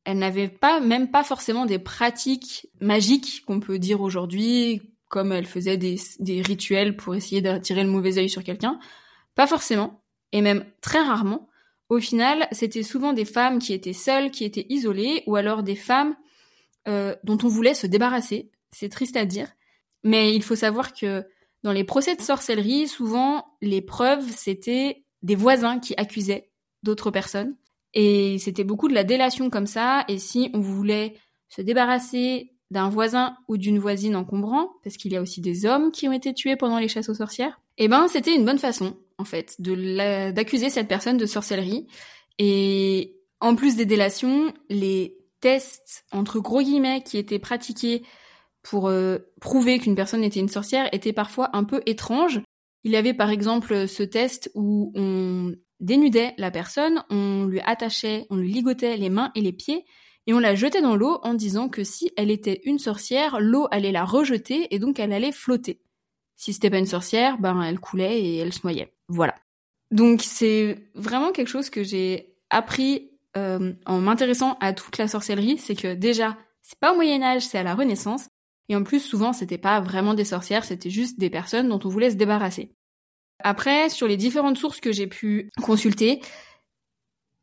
Elles 0.04 0.18
n'avaient 0.18 0.48
pas, 0.48 0.80
même 0.80 1.10
pas 1.10 1.22
forcément 1.22 1.66
des 1.66 1.78
pratiques 1.78 2.68
magiques 2.80 3.44
qu'on 3.46 3.60
peut 3.60 3.78
dire 3.78 4.00
aujourd'hui, 4.00 4.94
comme 5.08 5.32
elles 5.32 5.46
faisaient 5.46 5.76
des, 5.76 6.42
rituels 6.42 6.96
pour 6.96 7.14
essayer 7.14 7.42
d'attirer 7.42 7.82
le 7.82 7.90
mauvais 7.90 8.18
œil 8.18 8.28
sur 8.28 8.44
quelqu'un. 8.44 8.78
Pas 9.34 9.46
forcément, 9.46 10.02
et 10.32 10.40
même 10.40 10.64
très 10.80 11.00
rarement, 11.00 11.47
au 11.88 12.00
final, 12.00 12.48
c'était 12.52 12.82
souvent 12.82 13.12
des 13.12 13.24
femmes 13.24 13.58
qui 13.58 13.72
étaient 13.72 13.92
seules, 13.92 14.30
qui 14.30 14.44
étaient 14.44 14.66
isolées, 14.68 15.22
ou 15.26 15.36
alors 15.36 15.62
des 15.62 15.76
femmes 15.76 16.14
euh, 16.86 17.14
dont 17.24 17.38
on 17.42 17.48
voulait 17.48 17.74
se 17.74 17.86
débarrasser. 17.86 18.50
C'est 18.72 18.90
triste 18.90 19.16
à 19.16 19.24
dire, 19.24 19.48
mais 20.04 20.34
il 20.34 20.42
faut 20.42 20.56
savoir 20.56 20.92
que 20.92 21.24
dans 21.62 21.72
les 21.72 21.84
procès 21.84 22.14
de 22.14 22.20
sorcellerie, 22.20 22.86
souvent 22.86 23.46
les 23.62 23.80
preuves 23.80 24.30
c'était 24.30 25.04
des 25.22 25.34
voisins 25.34 25.78
qui 25.78 25.94
accusaient 25.96 26.50
d'autres 26.82 27.10
personnes, 27.10 27.56
et 27.94 28.38
c'était 28.38 28.64
beaucoup 28.64 28.88
de 28.88 28.94
la 28.94 29.04
délation 29.04 29.48
comme 29.48 29.66
ça. 29.66 30.04
Et 30.08 30.18
si 30.18 30.50
on 30.52 30.60
voulait 30.60 31.16
se 31.48 31.62
débarrasser 31.62 32.52
d'un 32.70 32.90
voisin 32.90 33.36
ou 33.48 33.56
d'une 33.56 33.78
voisine 33.78 34.14
encombrant, 34.14 34.72
parce 34.84 34.98
qu'il 34.98 35.12
y 35.12 35.16
a 35.16 35.22
aussi 35.22 35.40
des 35.40 35.64
hommes 35.64 35.90
qui 35.90 36.06
ont 36.06 36.12
été 36.12 36.34
tués 36.34 36.56
pendant 36.56 36.78
les 36.78 36.88
chasses 36.88 37.08
aux 37.08 37.14
sorcières, 37.14 37.60
eh 37.78 37.88
ben 37.88 38.08
c'était 38.08 38.34
une 38.34 38.44
bonne 38.44 38.58
façon 38.58 38.96
en 39.18 39.24
fait, 39.24 39.56
d'accuser 39.60 40.70
cette 40.70 40.88
personne 40.88 41.16
de 41.16 41.26
sorcellerie. 41.26 41.86
Et 42.38 43.16
En 43.40 43.54
plus 43.54 43.76
des 43.76 43.86
délations, 43.86 44.52
les 44.68 45.16
tests 45.40 46.04
entre 46.10 46.40
gros 46.40 46.60
guillemets 46.60 47.02
qui 47.02 47.18
étaient 47.18 47.38
pratiqués 47.38 48.02
pour 48.62 48.88
euh, 48.88 49.18
prouver 49.40 49.78
qu'une 49.78 49.94
personne 49.94 50.24
était 50.24 50.40
une 50.40 50.48
sorcière 50.48 50.88
étaient 50.92 51.12
parfois 51.12 51.50
un 51.52 51.64
peu 51.64 51.80
étranges. 51.86 52.40
Il 52.84 52.92
y 52.92 52.96
avait 52.96 53.14
par 53.14 53.30
exemple 53.30 53.86
ce 53.86 54.02
test 54.02 54.50
où 54.54 54.92
on 54.94 55.54
dénudait 55.80 56.34
la 56.38 56.50
personne, 56.50 57.04
on 57.10 57.44
lui 57.44 57.60
attachait, 57.60 58.26
on 58.30 58.36
lui 58.36 58.52
ligotait 58.52 58.96
les 58.96 59.10
mains 59.10 59.30
et 59.34 59.40
les 59.40 59.52
pieds 59.52 59.84
et 60.26 60.34
on 60.34 60.40
la 60.40 60.54
jetait 60.54 60.82
dans 60.82 60.96
l'eau 60.96 61.20
en 61.22 61.34
disant 61.34 61.68
que 61.68 61.84
si 61.84 62.10
elle 62.16 62.30
était 62.30 62.60
une 62.64 62.78
sorcière, 62.78 63.40
l'eau 63.40 63.66
allait 63.70 63.92
la 63.92 64.04
rejeter 64.04 64.74
et 64.74 64.78
donc 64.78 64.98
elle 64.98 65.12
allait 65.12 65.32
flotter. 65.32 65.80
Si 66.38 66.52
c'était 66.52 66.70
pas 66.70 66.78
une 66.78 66.86
sorcière, 66.86 67.36
ben 67.38 67.60
elle 67.62 67.80
coulait 67.80 68.22
et 68.22 68.36
elle 68.38 68.52
se 68.52 68.60
noyait. 68.62 68.94
Voilà. 69.08 69.34
Donc 69.90 70.22
c'est 70.22 70.88
vraiment 70.94 71.32
quelque 71.32 71.48
chose 71.48 71.68
que 71.68 71.82
j'ai 71.82 72.36
appris 72.48 73.10
euh, 73.36 73.74
en 73.86 73.98
m'intéressant 74.00 74.56
à 74.60 74.72
toute 74.72 74.98
la 74.98 75.08
sorcellerie, 75.08 75.58
c'est 75.58 75.74
que 75.74 75.94
déjà, 75.94 76.38
c'est 76.62 76.78
pas 76.78 76.92
au 76.92 76.96
Moyen 76.96 77.22
Âge, 77.22 77.44
c'est 77.44 77.58
à 77.58 77.64
la 77.64 77.74
Renaissance, 77.74 78.28
et 78.68 78.76
en 78.76 78.84
plus 78.84 79.00
souvent 79.00 79.32
c'était 79.32 79.58
pas 79.58 79.80
vraiment 79.80 80.14
des 80.14 80.24
sorcières, 80.24 80.64
c'était 80.64 80.90
juste 80.90 81.18
des 81.18 81.28
personnes 81.28 81.68
dont 81.68 81.80
on 81.84 81.88
voulait 81.88 82.10
se 82.10 82.16
débarrasser. 82.16 82.72
Après, 83.40 83.88
sur 83.88 84.06
les 84.06 84.16
différentes 84.16 84.58
sources 84.58 84.80
que 84.80 84.92
j'ai 84.92 85.08
pu 85.08 85.50
consulter, 85.60 86.20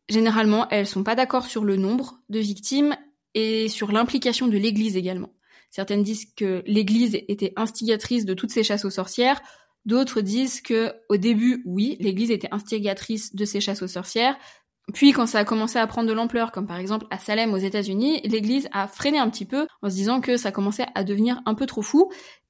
généralement 0.10 0.70
elles 0.70 0.88
sont 0.88 1.04
pas 1.04 1.16
d'accord 1.16 1.48
sur 1.48 1.66
le 1.66 1.76
nombre 1.76 2.20
de 2.30 2.40
victimes 2.40 2.96
et 3.34 3.68
sur 3.68 3.92
l'implication 3.92 4.48
de 4.48 4.58
l'Église 4.58 4.96
également. 4.96 5.35
Certaines 5.76 6.04
disent 6.04 6.28
que 6.38 6.64
l'Église 6.68 7.16
était 7.28 7.52
instigatrice 7.58 8.24
de 8.24 8.34
toutes 8.34 8.52
ces 8.52 8.64
chasses 8.64 8.86
aux 8.86 8.90
sorcières, 8.90 9.42
d'autres 9.84 10.22
disent 10.22 10.62
que 10.62 10.94
au 11.10 11.18
début, 11.18 11.64
oui, 11.66 11.98
l'Église 12.00 12.32
était 12.32 12.48
instigatrice 12.54 13.36
de 13.36 13.44
ces 13.44 13.60
chasses 13.60 13.82
aux 13.82 13.90
sorcières, 13.90 14.38
puis 14.94 15.12
quand 15.12 15.26
ça 15.26 15.40
a 15.40 15.44
commencé 15.44 15.78
à 15.78 15.86
prendre 15.86 16.08
de 16.08 16.14
l'ampleur, 16.14 16.54
comme 16.54 16.66
par 16.66 16.78
exemple 16.78 17.08
à 17.10 17.20
Salem 17.20 17.54
aux 17.54 17.58
États-Unis, 17.58 18.22
l'Église 18.24 18.70
a 18.72 18.88
freiné 18.88 19.18
un 19.18 19.30
petit 19.30 19.44
peu 19.44 19.68
en 19.82 19.90
se 19.90 19.96
disant 19.96 20.22
que 20.22 20.38
ça 20.38 20.54
commençait 20.54 20.86
à 20.96 21.04
devenir 21.04 21.42
un 21.46 21.56
peu 21.56 21.66
trop 21.66 21.82
fou 21.82 22.10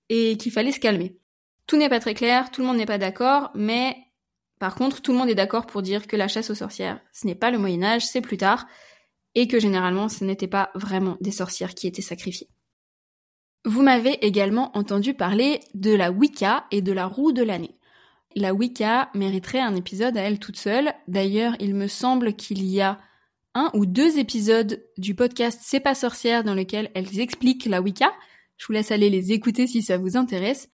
et 0.09 0.37
qu'il 0.37 0.51
fallait 0.51 0.71
se 0.71 0.79
calmer. 0.79 1.17
Tout 1.65 1.77
n'est 1.77 1.89
pas 1.89 1.99
très 1.99 2.13
clair, 2.13 2.51
tout 2.51 2.61
le 2.61 2.67
monde 2.67 2.77
n'est 2.77 2.85
pas 2.85 2.99
d'accord, 2.99 3.49
mais 3.55 3.97
par 4.59 4.75
contre, 4.75 5.01
tout 5.01 5.13
le 5.13 5.17
monde 5.17 5.29
est 5.29 5.35
d'accord 5.35 5.65
pour 5.65 5.81
dire 5.81 6.05
que 6.05 6.15
la 6.15 6.27
chasse 6.27 6.51
aux 6.51 6.55
sorcières, 6.55 7.01
ce 7.11 7.25
n'est 7.25 7.33
pas 7.33 7.49
le 7.49 7.57
Moyen 7.57 7.81
Âge, 7.81 8.05
c'est 8.05 8.21
plus 8.21 8.37
tard, 8.37 8.67
et 9.33 9.47
que 9.47 9.59
généralement 9.59 10.09
ce 10.09 10.23
n'était 10.23 10.47
pas 10.47 10.69
vraiment 10.75 11.17
des 11.21 11.31
sorcières 11.31 11.73
qui 11.73 11.87
étaient 11.87 12.03
sacrifiées. 12.03 12.49
Vous 13.65 13.81
m'avez 13.81 14.23
également 14.23 14.69
entendu 14.77 15.15
parler 15.15 15.59
de 15.73 15.91
la 15.91 16.11
Wicca 16.11 16.65
et 16.69 16.83
de 16.83 16.91
la 16.91 17.07
roue 17.07 17.31
de 17.31 17.41
l'année. 17.41 17.75
La 18.35 18.53
Wicca 18.53 19.09
mériterait 19.15 19.59
un 19.59 19.75
épisode 19.75 20.15
à 20.17 20.21
elle 20.21 20.37
toute 20.37 20.57
seule. 20.57 20.93
D'ailleurs, 21.07 21.55
il 21.59 21.73
me 21.73 21.87
semble 21.87 22.33
qu'il 22.33 22.63
y 22.63 22.79
a 22.79 22.99
un 23.55 23.71
ou 23.73 23.87
deux 23.87 24.19
épisodes 24.19 24.85
du 24.99 25.15
podcast 25.15 25.61
C'est 25.63 25.79
pas 25.79 25.95
sorcière 25.95 26.43
dans 26.43 26.53
lequel 26.53 26.91
elles 26.93 27.19
expliquent 27.19 27.65
la 27.65 27.81
Wicca. 27.81 28.13
Je 28.57 28.67
vous 28.67 28.73
laisse 28.73 28.91
aller 28.91 29.09
les 29.09 29.31
écouter 29.31 29.65
si 29.65 29.81
ça 29.81 29.97
vous 29.97 30.15
intéresse. 30.15 30.69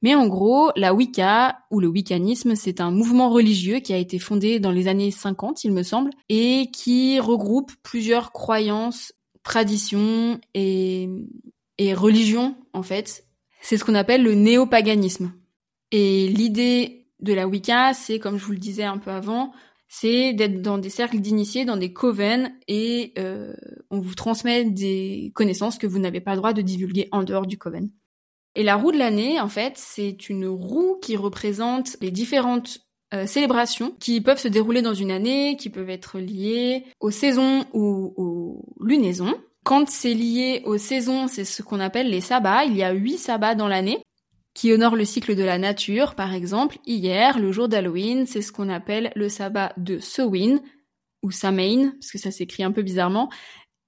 Mais 0.00 0.14
en 0.14 0.28
gros, 0.28 0.70
la 0.76 0.94
Wicca 0.94 1.58
ou 1.72 1.80
le 1.80 1.88
wiccanisme, 1.88 2.54
c'est 2.54 2.80
un 2.80 2.92
mouvement 2.92 3.30
religieux 3.30 3.80
qui 3.80 3.92
a 3.92 3.98
été 3.98 4.20
fondé 4.20 4.60
dans 4.60 4.70
les 4.70 4.86
années 4.86 5.10
50, 5.10 5.64
il 5.64 5.72
me 5.72 5.82
semble, 5.82 6.10
et 6.28 6.70
qui 6.72 7.18
regroupe 7.18 7.72
plusieurs 7.82 8.30
croyances, 8.32 9.12
traditions 9.42 10.40
et, 10.54 11.08
et 11.80 11.94
religions, 11.94 12.56
en 12.74 12.82
fait. 12.82 13.24
C'est 13.62 13.78
ce 13.78 13.84
qu'on 13.84 13.94
appelle 13.94 14.22
le 14.22 14.34
néopaganisme. 14.34 15.32
Et 15.90 16.28
l'idée 16.28 17.06
de 17.20 17.32
la 17.32 17.48
Wicca, 17.48 17.94
c'est, 17.94 18.18
comme 18.18 18.38
je 18.38 18.44
vous 18.44 18.52
le 18.52 18.58
disais 18.58 18.84
un 18.84 18.98
peu 18.98 19.10
avant, 19.10 19.52
c'est 19.88 20.34
d'être 20.34 20.60
dans 20.60 20.76
des 20.76 20.90
cercles 20.90 21.20
d'initiés, 21.20 21.64
dans 21.64 21.78
des 21.78 21.94
coven, 21.94 22.52
et 22.68 23.14
euh, 23.18 23.54
on 23.90 23.98
vous 23.98 24.14
transmet 24.14 24.66
des 24.66 25.32
connaissances 25.34 25.78
que 25.78 25.86
vous 25.86 25.98
n'avez 25.98 26.20
pas 26.20 26.32
le 26.32 26.36
droit 26.36 26.52
de 26.52 26.60
divulguer 26.60 27.08
en 27.12 27.22
dehors 27.22 27.46
du 27.46 27.56
coven. 27.56 27.90
Et 28.54 28.62
la 28.62 28.76
roue 28.76 28.92
de 28.92 28.98
l'année, 28.98 29.40
en 29.40 29.48
fait, 29.48 29.72
c'est 29.76 30.28
une 30.28 30.46
roue 30.46 30.98
qui 31.00 31.16
représente 31.16 31.96
les 32.02 32.10
différentes 32.10 32.80
euh, 33.14 33.26
célébrations 33.26 33.96
qui 34.00 34.20
peuvent 34.20 34.38
se 34.38 34.48
dérouler 34.48 34.82
dans 34.82 34.94
une 34.94 35.10
année, 35.10 35.56
qui 35.56 35.70
peuvent 35.70 35.90
être 35.90 36.18
liées 36.18 36.84
aux 37.00 37.10
saisons 37.10 37.64
ou 37.72 38.12
aux 38.16 38.84
lunaisons. 38.84 39.34
Quand 39.70 39.88
c'est 39.88 40.14
lié 40.14 40.62
aux 40.64 40.78
saisons, 40.78 41.28
c'est 41.28 41.44
ce 41.44 41.62
qu'on 41.62 41.78
appelle 41.78 42.10
les 42.10 42.20
sabbats. 42.20 42.64
Il 42.64 42.74
y 42.74 42.82
a 42.82 42.90
huit 42.90 43.18
sabbats 43.18 43.54
dans 43.54 43.68
l'année 43.68 44.02
qui 44.52 44.72
honore 44.72 44.96
le 44.96 45.04
cycle 45.04 45.36
de 45.36 45.44
la 45.44 45.58
nature. 45.58 46.16
Par 46.16 46.34
exemple, 46.34 46.78
hier, 46.86 47.38
le 47.38 47.52
jour 47.52 47.68
d'Halloween, 47.68 48.26
c'est 48.26 48.42
ce 48.42 48.50
qu'on 48.50 48.68
appelle 48.68 49.12
le 49.14 49.28
sabbat 49.28 49.72
de 49.76 50.00
Samhain, 50.00 50.58
ou 51.22 51.30
Samhain, 51.30 51.92
parce 51.92 52.10
que 52.10 52.18
ça 52.18 52.32
s'écrit 52.32 52.64
un 52.64 52.72
peu 52.72 52.82
bizarrement, 52.82 53.30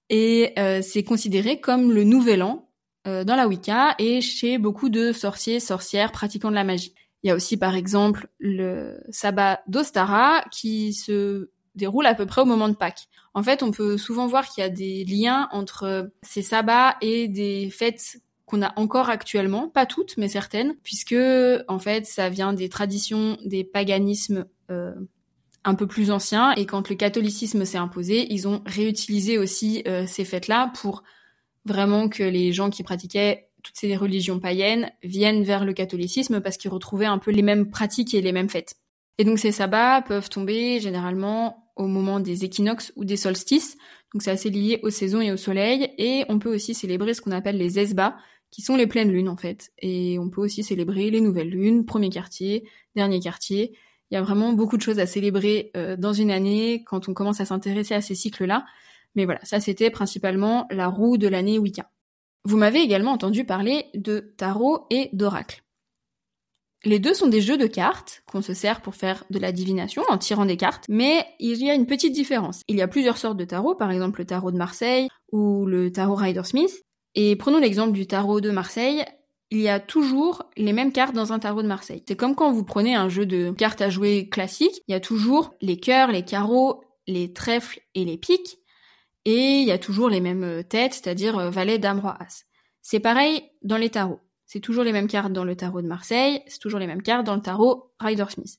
et 0.08 0.52
euh, 0.56 0.82
c'est 0.82 1.02
considéré 1.02 1.58
comme 1.58 1.90
le 1.90 2.04
nouvel 2.04 2.44
an 2.44 2.70
euh, 3.08 3.24
dans 3.24 3.34
la 3.34 3.48
Wicca 3.48 3.96
et 3.98 4.20
chez 4.20 4.58
beaucoup 4.58 4.88
de 4.88 5.10
sorciers, 5.10 5.58
sorcières 5.58 6.12
pratiquant 6.12 6.50
de 6.50 6.54
la 6.54 6.62
magie. 6.62 6.94
Il 7.24 7.28
y 7.28 7.30
a 7.32 7.34
aussi 7.34 7.56
par 7.56 7.74
exemple 7.74 8.28
le 8.38 9.00
sabbat 9.10 9.64
d'Ostara 9.66 10.44
qui 10.52 10.92
se 10.92 11.50
déroule 11.74 12.06
à 12.06 12.14
peu 12.14 12.26
près 12.26 12.42
au 12.42 12.44
moment 12.44 12.68
de 12.68 12.74
Pâques. 12.74 13.08
En 13.34 13.42
fait, 13.42 13.62
on 13.62 13.70
peut 13.70 13.96
souvent 13.96 14.26
voir 14.26 14.48
qu'il 14.48 14.62
y 14.62 14.66
a 14.66 14.70
des 14.70 15.04
liens 15.04 15.48
entre 15.52 16.10
ces 16.22 16.42
sabbats 16.42 16.96
et 17.00 17.28
des 17.28 17.70
fêtes 17.70 18.18
qu'on 18.46 18.62
a 18.62 18.78
encore 18.78 19.08
actuellement, 19.08 19.68
pas 19.68 19.86
toutes, 19.86 20.16
mais 20.18 20.28
certaines, 20.28 20.74
puisque 20.82 21.16
en 21.68 21.78
fait 21.78 22.06
ça 22.06 22.28
vient 22.28 22.52
des 22.52 22.68
traditions, 22.68 23.38
des 23.44 23.64
paganismes 23.64 24.44
euh, 24.70 24.92
un 25.64 25.74
peu 25.74 25.86
plus 25.86 26.10
anciens, 26.10 26.52
et 26.52 26.66
quand 26.66 26.88
le 26.90 26.96
catholicisme 26.96 27.64
s'est 27.64 27.78
imposé, 27.78 28.26
ils 28.30 28.48
ont 28.48 28.62
réutilisé 28.66 29.38
aussi 29.38 29.82
euh, 29.86 30.06
ces 30.06 30.24
fêtes-là 30.24 30.72
pour 30.80 31.02
vraiment 31.64 32.08
que 32.08 32.24
les 32.24 32.52
gens 32.52 32.68
qui 32.68 32.82
pratiquaient 32.82 33.48
toutes 33.62 33.76
ces 33.76 33.96
religions 33.96 34.40
païennes 34.40 34.90
viennent 35.02 35.44
vers 35.44 35.64
le 35.64 35.72
catholicisme 35.72 36.40
parce 36.40 36.56
qu'ils 36.56 36.70
retrouvaient 36.70 37.06
un 37.06 37.18
peu 37.18 37.30
les 37.30 37.42
mêmes 37.42 37.70
pratiques 37.70 38.12
et 38.12 38.20
les 38.20 38.32
mêmes 38.32 38.48
fêtes. 38.48 38.74
Et 39.18 39.24
donc 39.24 39.38
ces 39.38 39.52
sabbats 39.52 40.02
peuvent 40.02 40.28
tomber 40.28 40.80
généralement 40.80 41.70
au 41.76 41.86
moment 41.86 42.20
des 42.20 42.44
équinoxes 42.44 42.92
ou 42.96 43.04
des 43.04 43.16
solstices, 43.16 43.76
donc 44.12 44.22
c'est 44.22 44.30
assez 44.30 44.50
lié 44.50 44.80
aux 44.82 44.90
saisons 44.90 45.20
et 45.20 45.32
au 45.32 45.36
soleil, 45.36 45.92
et 45.98 46.24
on 46.28 46.38
peut 46.38 46.54
aussi 46.54 46.74
célébrer 46.74 47.14
ce 47.14 47.20
qu'on 47.20 47.30
appelle 47.30 47.56
les 47.56 47.78
esbats, 47.78 48.16
qui 48.50 48.60
sont 48.60 48.76
les 48.76 48.86
pleines 48.86 49.10
lunes 49.10 49.28
en 49.28 49.36
fait. 49.36 49.72
Et 49.78 50.18
on 50.18 50.28
peut 50.28 50.42
aussi 50.42 50.62
célébrer 50.62 51.10
les 51.10 51.20
nouvelles 51.20 51.48
lunes, 51.48 51.84
premier 51.86 52.10
quartier, 52.10 52.68
dernier 52.94 53.18
quartier. 53.18 53.76
Il 54.10 54.14
y 54.14 54.18
a 54.18 54.22
vraiment 54.22 54.52
beaucoup 54.52 54.76
de 54.76 54.82
choses 54.82 54.98
à 54.98 55.06
célébrer 55.06 55.70
euh, 55.76 55.96
dans 55.96 56.12
une 56.12 56.30
année 56.30 56.84
quand 56.84 57.08
on 57.08 57.14
commence 57.14 57.40
à 57.40 57.46
s'intéresser 57.46 57.94
à 57.94 58.02
ces 58.02 58.14
cycles-là. 58.14 58.66
Mais 59.14 59.24
voilà, 59.24 59.40
ça 59.44 59.58
c'était 59.58 59.90
principalement 59.90 60.66
la 60.70 60.88
roue 60.88 61.16
de 61.16 61.28
l'année 61.28 61.58
Wicca. 61.58 61.90
Vous 62.44 62.58
m'avez 62.58 62.80
également 62.80 63.12
entendu 63.12 63.44
parler 63.44 63.86
de 63.94 64.34
tarot 64.36 64.86
et 64.90 65.08
d'oracle. 65.14 65.61
Les 66.84 66.98
deux 66.98 67.14
sont 67.14 67.28
des 67.28 67.40
jeux 67.40 67.56
de 67.56 67.68
cartes 67.68 68.24
qu'on 68.26 68.42
se 68.42 68.54
sert 68.54 68.80
pour 68.80 68.96
faire 68.96 69.24
de 69.30 69.38
la 69.38 69.52
divination 69.52 70.02
en 70.08 70.18
tirant 70.18 70.46
des 70.46 70.56
cartes, 70.56 70.84
mais 70.88 71.24
il 71.38 71.62
y 71.62 71.70
a 71.70 71.74
une 71.74 71.86
petite 71.86 72.12
différence. 72.12 72.62
Il 72.66 72.76
y 72.76 72.82
a 72.82 72.88
plusieurs 72.88 73.18
sortes 73.18 73.36
de 73.36 73.44
tarot, 73.44 73.76
par 73.76 73.92
exemple 73.92 74.20
le 74.20 74.26
tarot 74.26 74.50
de 74.50 74.56
Marseille 74.56 75.08
ou 75.30 75.64
le 75.64 75.92
tarot 75.92 76.16
Rider-Smith, 76.16 76.82
et 77.14 77.36
prenons 77.36 77.58
l'exemple 77.58 77.92
du 77.92 78.06
tarot 78.06 78.40
de 78.40 78.50
Marseille. 78.50 79.04
Il 79.52 79.60
y 79.60 79.68
a 79.68 79.78
toujours 79.78 80.50
les 80.56 80.72
mêmes 80.72 80.92
cartes 80.92 81.14
dans 81.14 81.32
un 81.32 81.38
tarot 81.38 81.62
de 81.62 81.68
Marseille. 81.68 82.02
C'est 82.08 82.16
comme 82.16 82.34
quand 82.34 82.50
vous 82.50 82.64
prenez 82.64 82.96
un 82.96 83.08
jeu 83.08 83.26
de 83.26 83.52
cartes 83.52 83.82
à 83.82 83.90
jouer 83.90 84.28
classique, 84.28 84.82
il 84.88 84.92
y 84.92 84.96
a 84.96 85.00
toujours 85.00 85.54
les 85.60 85.78
cœurs, 85.78 86.10
les 86.10 86.24
carreaux, 86.24 86.82
les 87.06 87.32
trèfles 87.32 87.80
et 87.94 88.04
les 88.04 88.16
piques, 88.16 88.58
et 89.24 89.60
il 89.60 89.68
y 89.68 89.72
a 89.72 89.78
toujours 89.78 90.08
les 90.08 90.20
mêmes 90.20 90.64
têtes, 90.64 90.94
c'est-à-dire 90.94 91.38
euh, 91.38 91.50
valet, 91.50 91.78
dame, 91.78 92.00
roi, 92.00 92.16
as. 92.18 92.44
C'est 92.80 92.98
pareil 92.98 93.44
dans 93.62 93.76
les 93.76 93.90
tarots. 93.90 94.20
C'est 94.52 94.60
toujours 94.60 94.84
les 94.84 94.92
mêmes 94.92 95.08
cartes 95.08 95.32
dans 95.32 95.44
le 95.44 95.56
tarot 95.56 95.80
de 95.80 95.86
Marseille, 95.86 96.42
c'est 96.46 96.58
toujours 96.58 96.78
les 96.78 96.86
mêmes 96.86 97.00
cartes 97.00 97.24
dans 97.24 97.36
le 97.36 97.40
tarot 97.40 97.90
Rider-Smith. 98.00 98.58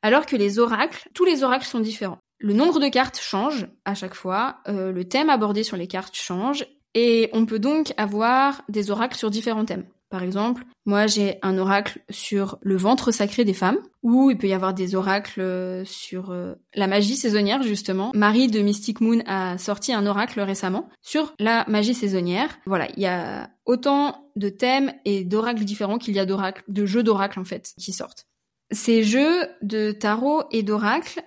Alors 0.00 0.26
que 0.26 0.36
les 0.36 0.60
oracles, 0.60 1.08
tous 1.12 1.24
les 1.24 1.42
oracles 1.42 1.66
sont 1.66 1.80
différents. 1.80 2.20
Le 2.38 2.52
nombre 2.52 2.78
de 2.78 2.88
cartes 2.88 3.18
change 3.18 3.66
à 3.84 3.96
chaque 3.96 4.14
fois, 4.14 4.58
euh, 4.68 4.92
le 4.92 5.08
thème 5.08 5.30
abordé 5.30 5.64
sur 5.64 5.76
les 5.76 5.88
cartes 5.88 6.14
change, 6.14 6.64
et 6.94 7.30
on 7.32 7.46
peut 7.46 7.58
donc 7.58 7.92
avoir 7.96 8.62
des 8.68 8.92
oracles 8.92 9.16
sur 9.16 9.28
différents 9.28 9.64
thèmes. 9.64 9.86
Par 10.14 10.22
exemple, 10.22 10.62
moi 10.86 11.08
j'ai 11.08 11.40
un 11.42 11.58
oracle 11.58 11.98
sur 12.08 12.58
le 12.62 12.76
ventre 12.76 13.10
sacré 13.10 13.44
des 13.44 13.52
femmes, 13.52 13.78
ou 14.04 14.30
il 14.30 14.38
peut 14.38 14.46
y 14.46 14.52
avoir 14.52 14.72
des 14.72 14.94
oracles 14.94 15.40
euh, 15.40 15.84
sur 15.84 16.30
euh, 16.30 16.54
la 16.76 16.86
magie 16.86 17.16
saisonnière 17.16 17.64
justement. 17.64 18.12
Marie 18.14 18.46
de 18.46 18.60
Mystic 18.60 19.00
Moon 19.00 19.24
a 19.26 19.58
sorti 19.58 19.92
un 19.92 20.06
oracle 20.06 20.40
récemment 20.40 20.88
sur 21.02 21.34
la 21.40 21.64
magie 21.66 21.94
saisonnière. 21.94 22.60
Voilà, 22.64 22.86
il 22.96 23.02
y 23.02 23.06
a 23.06 23.50
autant 23.66 24.30
de 24.36 24.48
thèmes 24.50 24.92
et 25.04 25.24
d'oracles 25.24 25.64
différents 25.64 25.98
qu'il 25.98 26.14
y 26.14 26.20
a 26.20 26.26
d'oracles, 26.26 26.62
de 26.68 26.86
jeux 26.86 27.02
d'oracles 27.02 27.40
en 27.40 27.44
fait, 27.44 27.74
qui 27.76 27.92
sortent. 27.92 28.28
Ces 28.70 29.02
jeux 29.02 29.48
de 29.62 29.90
tarot 29.90 30.44
et 30.52 30.62
d'oracle, 30.62 31.24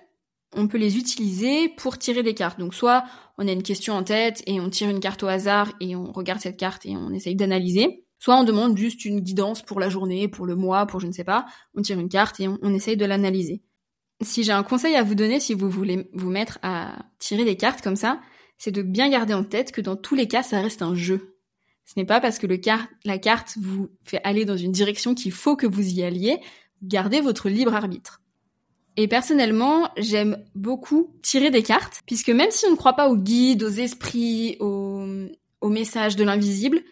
on 0.54 0.66
peut 0.66 0.78
les 0.78 0.96
utiliser 0.96 1.68
pour 1.68 1.98
tirer 1.98 2.22
des 2.22 2.32
cartes. 2.32 2.58
Donc 2.58 2.72
soit 2.72 3.04
on 3.36 3.46
a 3.46 3.52
une 3.52 3.62
question 3.62 3.92
en 3.92 4.02
tête 4.02 4.42
et 4.46 4.60
on 4.60 4.70
tire 4.70 4.88
une 4.88 5.00
carte 5.00 5.22
au 5.24 5.28
hasard 5.28 5.72
et 5.78 5.94
on 5.94 6.10
regarde 6.10 6.40
cette 6.40 6.56
carte 6.56 6.86
et 6.86 6.96
on 6.96 7.12
essaye 7.12 7.36
d'analyser. 7.36 8.06
Soit 8.18 8.36
on 8.38 8.44
demande 8.44 8.76
juste 8.76 9.04
une 9.04 9.20
guidance 9.20 9.62
pour 9.62 9.78
la 9.78 9.88
journée, 9.88 10.28
pour 10.28 10.46
le 10.46 10.56
mois, 10.56 10.86
pour 10.86 11.00
je 11.00 11.06
ne 11.06 11.12
sais 11.12 11.24
pas. 11.24 11.46
On 11.74 11.82
tire 11.82 11.98
une 11.98 12.08
carte 12.08 12.40
et 12.40 12.48
on, 12.48 12.74
essaye 12.74 12.96
de 12.96 13.04
l'analyser. 13.04 13.62
si 14.22 14.42
j'ai 14.42 14.52
un 14.52 14.64
conseil 14.64 14.96
à 14.96 15.02
vous 15.02 15.14
donner, 15.14 15.38
si 15.38 15.54
vous 15.54 15.70
voulez 15.70 16.10
vous 16.12 16.30
mettre 16.30 16.58
à 16.62 17.06
tirer 17.18 17.44
des 17.44 17.56
cartes 17.56 17.82
comme 17.82 17.96
ça, 17.96 18.20
c'est 18.58 18.72
de 18.72 18.82
bien 18.82 19.08
garder 19.08 19.34
en 19.34 19.44
tête 19.44 19.70
que 19.70 19.80
dans 19.80 19.96
tous 19.96 20.16
les 20.16 20.26
cas, 20.26 20.42
ça 20.42 20.60
reste 20.60 20.82
un 20.82 20.94
jeu. 20.94 21.36
Ce 21.84 21.94
n'est 21.96 22.04
pas 22.04 22.20
parce 22.20 22.38
que 22.38 22.46
le 22.46 22.60
la 23.04 23.18
carte 23.18 23.56
vous 23.58 23.88
fait 24.02 24.20
aller 24.24 24.44
dans 24.44 24.56
une 24.56 24.72
direction 24.72 25.14
qu'il 25.14 25.32
faut 25.32 25.56
que 25.56 25.66
vous 25.66 25.88
y 25.88 26.02
alliez. 26.02 26.40
Gardez 26.82 27.20
votre 27.20 27.48
libre 27.48 27.74
arbitre. 27.74 28.20
Et 28.96 29.06
personnellement, 29.06 29.88
j'aime 29.96 30.44
beaucoup 30.56 31.14
tirer 31.22 31.50
des 31.50 31.62
cartes, 31.62 32.02
puisque 32.04 32.30
même 32.30 32.50
si 32.50 32.66
on 32.66 32.72
ne 32.72 32.76
croit 32.76 32.94
pas 32.94 33.08
aux 33.08 33.16
guides, 33.16 33.62
aux 33.62 33.70
esprits, 33.70 34.56
aux 34.58 35.68
messages 35.70 36.16
de 36.16 36.24
l'invisible, 36.24 36.82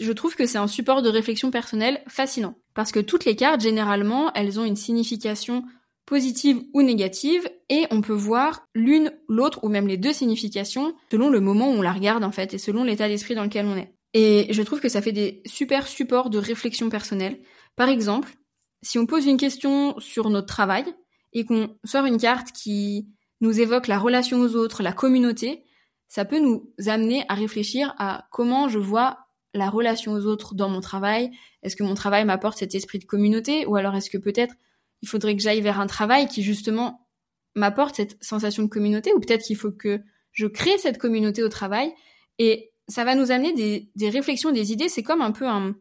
je 0.00 0.12
trouve 0.12 0.34
que 0.34 0.46
c'est 0.46 0.58
un 0.58 0.66
support 0.66 1.02
de 1.02 1.08
réflexion 1.08 1.50
personnelle 1.50 2.02
fascinant. 2.08 2.56
Parce 2.74 2.92
que 2.92 3.00
toutes 3.00 3.24
les 3.24 3.36
cartes, 3.36 3.60
généralement, 3.60 4.32
elles 4.34 4.58
ont 4.58 4.64
une 4.64 4.76
signification 4.76 5.64
positive 6.06 6.62
ou 6.72 6.80
négative, 6.80 7.48
et 7.68 7.86
on 7.90 8.00
peut 8.00 8.14
voir 8.14 8.66
l'une, 8.74 9.12
l'autre, 9.28 9.60
ou 9.62 9.68
même 9.68 9.86
les 9.86 9.98
deux 9.98 10.14
significations 10.14 10.94
selon 11.10 11.28
le 11.28 11.40
moment 11.40 11.68
où 11.68 11.74
on 11.74 11.82
la 11.82 11.92
regarde 11.92 12.24
en 12.24 12.32
fait, 12.32 12.54
et 12.54 12.58
selon 12.58 12.82
l'état 12.82 13.08
d'esprit 13.08 13.34
dans 13.34 13.44
lequel 13.44 13.66
on 13.66 13.76
est. 13.76 13.92
Et 14.14 14.46
je 14.50 14.62
trouve 14.62 14.80
que 14.80 14.88
ça 14.88 15.02
fait 15.02 15.12
des 15.12 15.42
super 15.44 15.86
supports 15.86 16.30
de 16.30 16.38
réflexion 16.38 16.88
personnelle. 16.88 17.40
Par 17.76 17.90
exemple, 17.90 18.32
si 18.80 18.98
on 18.98 19.04
pose 19.04 19.26
une 19.26 19.36
question 19.36 19.98
sur 19.98 20.30
notre 20.30 20.46
travail, 20.46 20.86
et 21.34 21.44
qu'on 21.44 21.76
sort 21.84 22.06
une 22.06 22.18
carte 22.18 22.52
qui 22.52 23.08
nous 23.40 23.60
évoque 23.60 23.86
la 23.86 23.98
relation 23.98 24.40
aux 24.40 24.56
autres, 24.56 24.82
la 24.82 24.92
communauté, 24.92 25.64
ça 26.08 26.24
peut 26.24 26.40
nous 26.40 26.72
amener 26.86 27.24
à 27.28 27.34
réfléchir 27.34 27.94
à 27.98 28.26
comment 28.32 28.68
je 28.68 28.78
vois 28.78 29.27
la 29.58 29.70
relation 29.70 30.12
aux 30.12 30.26
autres 30.26 30.54
dans 30.54 30.68
mon 30.68 30.80
travail? 30.80 31.30
Est-ce 31.62 31.76
que 31.76 31.82
mon 31.82 31.94
travail 31.94 32.24
m'apporte 32.24 32.58
cet 32.58 32.74
esprit 32.74 32.98
de 32.98 33.04
communauté? 33.04 33.66
Ou 33.66 33.76
alors 33.76 33.94
est-ce 33.94 34.10
que 34.10 34.18
peut-être 34.18 34.54
il 35.02 35.08
faudrait 35.08 35.36
que 35.36 35.42
j'aille 35.42 35.60
vers 35.60 35.80
un 35.80 35.86
travail 35.86 36.26
qui 36.28 36.42
justement 36.42 37.06
m'apporte 37.54 37.96
cette 37.96 38.22
sensation 38.22 38.62
de 38.62 38.68
communauté? 38.68 39.12
Ou 39.12 39.20
peut-être 39.20 39.44
qu'il 39.44 39.56
faut 39.56 39.72
que 39.72 40.00
je 40.32 40.46
crée 40.46 40.78
cette 40.78 40.98
communauté 40.98 41.42
au 41.42 41.48
travail? 41.48 41.92
Et 42.38 42.72
ça 42.88 43.04
va 43.04 43.14
nous 43.14 43.30
amener 43.30 43.52
des, 43.94 44.08
réflexions, 44.08 44.50
des 44.50 44.72
idées. 44.72 44.88
C'est 44.88 45.02
comme 45.02 45.20
un 45.20 45.32
peu 45.32 45.46
un, 45.46 45.74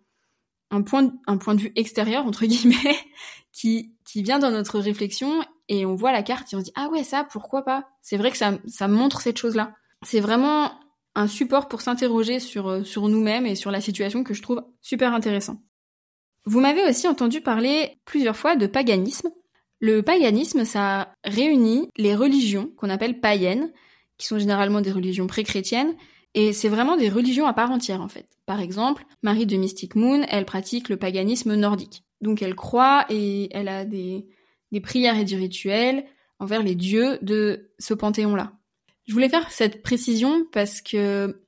point, 0.81 1.03
de 1.03 1.61
vue 1.61 1.71
extérieur, 1.75 2.25
entre 2.25 2.45
guillemets, 2.45 2.97
qui, 3.51 3.93
vient 4.15 4.39
dans 4.39 4.51
notre 4.51 4.79
réflexion 4.79 5.43
et 5.69 5.85
on 5.85 5.95
voit 5.95 6.11
la 6.11 6.23
carte 6.23 6.51
et 6.51 6.55
on 6.55 6.59
se 6.59 6.65
dit, 6.65 6.71
ah 6.75 6.89
ouais, 6.89 7.03
ça, 7.03 7.25
pourquoi 7.31 7.63
pas? 7.63 7.87
C'est 8.01 8.17
vrai 8.17 8.31
que 8.31 8.37
ça, 8.37 8.57
ça 8.67 8.87
montre 8.87 9.21
cette 9.21 9.37
chose-là. 9.37 9.73
C'est 10.03 10.19
vraiment 10.19 10.71
un 11.17 11.27
support 11.27 11.67
pour 11.67 11.81
s'interroger 11.81 12.39
sur, 12.39 12.67
euh, 12.67 12.83
sur 12.83 13.09
nous-mêmes 13.09 13.47
et 13.47 13.55
sur 13.55 13.71
la 13.71 13.81
situation 13.81 14.23
que 14.23 14.35
je 14.35 14.41
trouve 14.43 14.61
super 14.81 15.13
intéressant. 15.13 15.61
Vous 16.45 16.59
m'avez 16.59 16.87
aussi 16.87 17.07
entendu 17.07 17.41
parler 17.41 17.97
plusieurs 18.05 18.37
fois 18.37 18.55
de 18.55 18.67
paganisme. 18.67 19.29
Le 19.79 20.01
paganisme, 20.03 20.63
ça 20.63 21.13
réunit 21.23 21.89
les 21.97 22.15
religions 22.15 22.71
qu'on 22.77 22.91
appelle 22.91 23.19
païennes, 23.19 23.71
qui 24.17 24.27
sont 24.27 24.37
généralement 24.37 24.79
des 24.79 24.91
religions 24.91 25.27
pré-chrétiennes, 25.27 25.95
et 26.35 26.53
c'est 26.53 26.69
vraiment 26.69 26.97
des 26.97 27.09
religions 27.09 27.47
à 27.47 27.53
part 27.53 27.71
entière 27.71 28.01
en 28.01 28.07
fait. 28.07 28.27
Par 28.45 28.59
exemple, 28.61 29.03
Marie 29.23 29.47
de 29.47 29.57
Mystic 29.57 29.95
Moon, 29.95 30.23
elle 30.29 30.45
pratique 30.45 30.87
le 30.87 30.97
paganisme 30.97 31.55
nordique. 31.55 32.03
Donc 32.21 32.43
elle 32.43 32.55
croit 32.55 33.05
et 33.09 33.49
elle 33.55 33.69
a 33.69 33.85
des, 33.85 34.27
des 34.71 34.81
prières 34.81 35.17
et 35.17 35.25
des 35.25 35.35
rituels 35.35 36.05
envers 36.39 36.61
les 36.61 36.75
dieux 36.75 37.17
de 37.23 37.71
ce 37.79 37.95
panthéon-là. 37.95 38.56
Je 39.07 39.13
voulais 39.13 39.29
faire 39.29 39.49
cette 39.51 39.81
précision 39.81 40.45
parce 40.51 40.81
que 40.81 41.41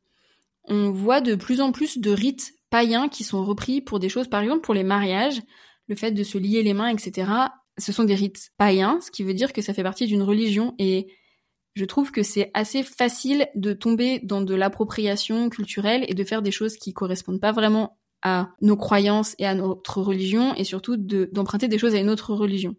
on 0.64 0.92
voit 0.92 1.22
de 1.22 1.36
plus 1.36 1.62
en 1.62 1.72
plus 1.72 1.98
de 1.98 2.12
rites 2.12 2.54
païens 2.70 3.10
qui 3.10 3.24
sont 3.24 3.44
repris 3.44 3.82
pour 3.82 4.00
des 4.00 4.10
choses, 4.10 4.28
par 4.28 4.42
exemple 4.42 4.62
pour 4.62 4.74
les 4.74 4.84
mariages, 4.84 5.42
le 5.88 5.96
fait 5.96 6.12
de 6.12 6.24
se 6.24 6.38
lier 6.38 6.64
les 6.64 6.74
mains, 6.74 6.90
etc. 6.90 7.32
Ce 7.78 7.92
sont 7.92 8.04
des 8.04 8.16
rites 8.16 8.52
païens, 8.58 9.00
ce 9.02 9.12
qui 9.12 9.24
veut 9.24 9.34
dire 9.34 9.52
que 9.52 9.62
ça 9.62 9.74
fait 9.74 9.84
partie 9.84 10.08
d'une 10.08 10.22
religion 10.22 10.76
et 10.78 11.08
je 11.76 11.86
trouve 11.86 12.12
que 12.12 12.24
c'est 12.24 12.52
assez 12.54 12.84
facile 12.84 13.48
de 13.56 13.74
tomber 13.74 14.20
dans 14.24 14.42
de 14.42 14.56
l'appropriation 14.56 15.50
culturelle 15.50 16.06
et 16.08 16.14
de 16.14 16.24
faire 16.24 16.42
des 16.42 16.52
choses 16.52 16.78
qui 16.78 16.94
correspondent 16.94 17.42
pas 17.42 17.52
vraiment 17.52 17.98
à 18.22 18.52
nos 18.62 18.76
croyances 18.76 19.36
et 19.40 19.46
à 19.46 19.56
notre 19.56 20.02
religion 20.02 20.54
et 20.56 20.64
surtout 20.64 20.98
d'emprunter 20.98 21.68
des 21.68 21.78
choses 21.78 21.96
à 21.96 22.00
une 22.00 22.10
autre 22.10 22.34
religion. 22.34 22.76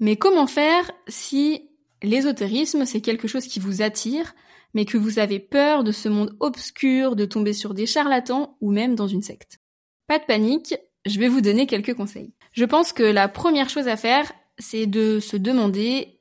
Mais 0.00 0.16
comment 0.16 0.48
faire 0.48 0.90
si 1.06 1.68
l'ésotérisme 2.02 2.84
c'est 2.84 3.00
quelque 3.00 3.28
chose 3.28 3.46
qui 3.46 3.60
vous 3.60 3.82
attire 3.82 4.34
mais 4.74 4.84
que 4.84 4.98
vous 4.98 5.18
avez 5.18 5.38
peur 5.38 5.84
de 5.84 5.92
ce 5.92 6.08
monde 6.08 6.34
obscur, 6.40 7.16
de 7.16 7.24
tomber 7.24 7.52
sur 7.52 7.74
des 7.74 7.86
charlatans 7.86 8.56
ou 8.60 8.70
même 8.70 8.94
dans 8.94 9.08
une 9.08 9.22
secte 9.22 9.60
Pas 10.06 10.18
de 10.18 10.24
panique, 10.24 10.74
je 11.04 11.18
vais 11.18 11.28
vous 11.28 11.40
donner 11.40 11.66
quelques 11.66 11.94
conseils. 11.94 12.32
Je 12.52 12.64
pense 12.64 12.92
que 12.92 13.02
la 13.02 13.28
première 13.28 13.68
chose 13.68 13.88
à 13.88 13.96
faire, 13.96 14.32
c'est 14.58 14.86
de 14.86 15.20
se 15.20 15.36
demander 15.36 16.18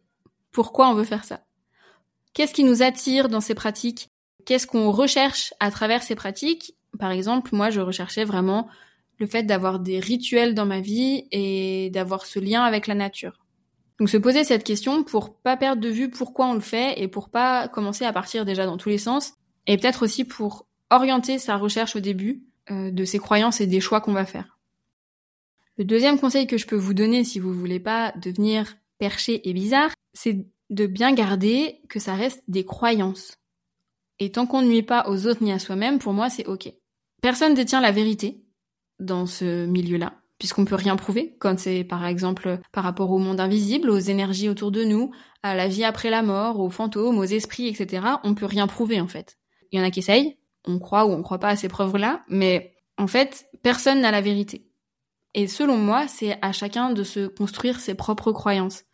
pourquoi 0.51 0.89
on 0.89 0.93
veut 0.93 1.03
faire 1.03 1.23
ça. 1.23 1.45
Qu'est-ce 2.33 2.53
qui 2.53 2.63
nous 2.63 2.81
attire 2.81 3.29
dans 3.29 3.41
ces 3.41 3.55
pratiques? 3.55 4.09
Qu'est-ce 4.45 4.67
qu'on 4.67 4.91
recherche 4.91 5.53
à 5.59 5.71
travers 5.71 6.03
ces 6.03 6.15
pratiques? 6.15 6.75
Par 6.99 7.11
exemple, 7.11 7.55
moi, 7.55 7.69
je 7.69 7.81
recherchais 7.81 8.23
vraiment 8.23 8.67
le 9.19 9.27
fait 9.27 9.43
d'avoir 9.43 9.79
des 9.79 9.99
rituels 9.99 10.55
dans 10.55 10.65
ma 10.65 10.79
vie 10.79 11.25
et 11.31 11.89
d'avoir 11.91 12.25
ce 12.25 12.39
lien 12.39 12.63
avec 12.63 12.87
la 12.87 12.95
nature. 12.95 13.40
Donc 14.01 14.09
se 14.09 14.17
poser 14.17 14.43
cette 14.43 14.63
question 14.63 15.03
pour 15.03 15.37
pas 15.37 15.55
perdre 15.55 15.79
de 15.79 15.87
vue 15.87 16.09
pourquoi 16.09 16.47
on 16.47 16.55
le 16.55 16.59
fait 16.59 16.99
et 16.99 17.07
pour 17.07 17.29
pas 17.29 17.67
commencer 17.67 18.03
à 18.03 18.11
partir 18.11 18.45
déjà 18.45 18.65
dans 18.65 18.77
tous 18.77 18.89
les 18.89 18.97
sens 18.97 19.35
et 19.67 19.77
peut-être 19.77 20.01
aussi 20.01 20.25
pour 20.25 20.65
orienter 20.89 21.37
sa 21.37 21.55
recherche 21.55 21.95
au 21.95 21.99
début 21.99 22.41
euh, 22.71 22.89
de 22.89 23.05
ses 23.05 23.19
croyances 23.19 23.61
et 23.61 23.67
des 23.67 23.79
choix 23.79 24.01
qu'on 24.01 24.13
va 24.13 24.25
faire. 24.25 24.57
Le 25.77 25.83
deuxième 25.83 26.19
conseil 26.19 26.47
que 26.47 26.57
je 26.57 26.65
peux 26.65 26.75
vous 26.75 26.95
donner 26.95 27.23
si 27.23 27.37
vous 27.37 27.53
voulez 27.53 27.79
pas 27.79 28.11
devenir 28.13 28.75
perché 28.97 29.47
et 29.47 29.53
bizarre, 29.53 29.91
c'est 30.15 30.47
de 30.71 30.87
bien 30.87 31.13
garder 31.13 31.79
que 31.87 31.99
ça 31.99 32.15
reste 32.15 32.41
des 32.47 32.65
croyances. 32.65 33.37
Et 34.17 34.31
tant 34.31 34.47
qu'on 34.47 34.63
ne 34.63 34.67
nuit 34.67 34.81
pas 34.81 35.07
aux 35.09 35.27
autres 35.27 35.43
ni 35.43 35.51
à 35.51 35.59
soi-même, 35.59 35.99
pour 35.99 36.13
moi, 36.13 36.31
c'est 36.31 36.47
ok. 36.47 36.73
Personne 37.21 37.53
détient 37.53 37.81
la 37.81 37.91
vérité 37.91 38.41
dans 38.99 39.27
ce 39.27 39.67
milieu-là, 39.67 40.20
puisqu'on 40.41 40.65
peut 40.65 40.73
rien 40.73 40.95
prouver, 40.95 41.35
quand 41.37 41.59
c'est 41.59 41.83
par 41.83 42.03
exemple 42.03 42.57
par 42.71 42.83
rapport 42.83 43.11
au 43.11 43.19
monde 43.19 43.39
invisible, 43.39 43.91
aux 43.91 43.99
énergies 43.99 44.49
autour 44.49 44.71
de 44.71 44.83
nous, 44.83 45.11
à 45.43 45.53
la 45.53 45.67
vie 45.67 45.83
après 45.83 46.09
la 46.09 46.23
mort, 46.23 46.59
aux 46.59 46.71
fantômes, 46.71 47.19
aux 47.19 47.25
esprits, 47.25 47.67
etc. 47.67 48.07
On 48.23 48.33
peut 48.33 48.47
rien 48.47 48.65
prouver 48.65 48.99
en 48.99 49.07
fait. 49.07 49.37
Il 49.71 49.77
y 49.77 49.83
en 49.83 49.85
a 49.85 49.91
qui 49.91 49.99
essayent, 49.99 50.39
on 50.65 50.79
croit 50.79 51.05
ou 51.05 51.11
on 51.11 51.21
croit 51.21 51.37
pas 51.37 51.49
à 51.49 51.55
ces 51.55 51.67
preuves-là, 51.67 52.23
mais 52.27 52.73
en 52.97 53.05
fait, 53.05 53.45
personne 53.61 54.01
n'a 54.01 54.09
la 54.09 54.21
vérité. 54.21 54.65
Et 55.35 55.45
selon 55.45 55.77
moi, 55.77 56.07
c'est 56.07 56.39
à 56.41 56.53
chacun 56.53 56.89
de 56.89 57.03
se 57.03 57.27
construire 57.27 57.79
ses 57.79 57.93
propres 57.93 58.31
croyances. 58.31 58.85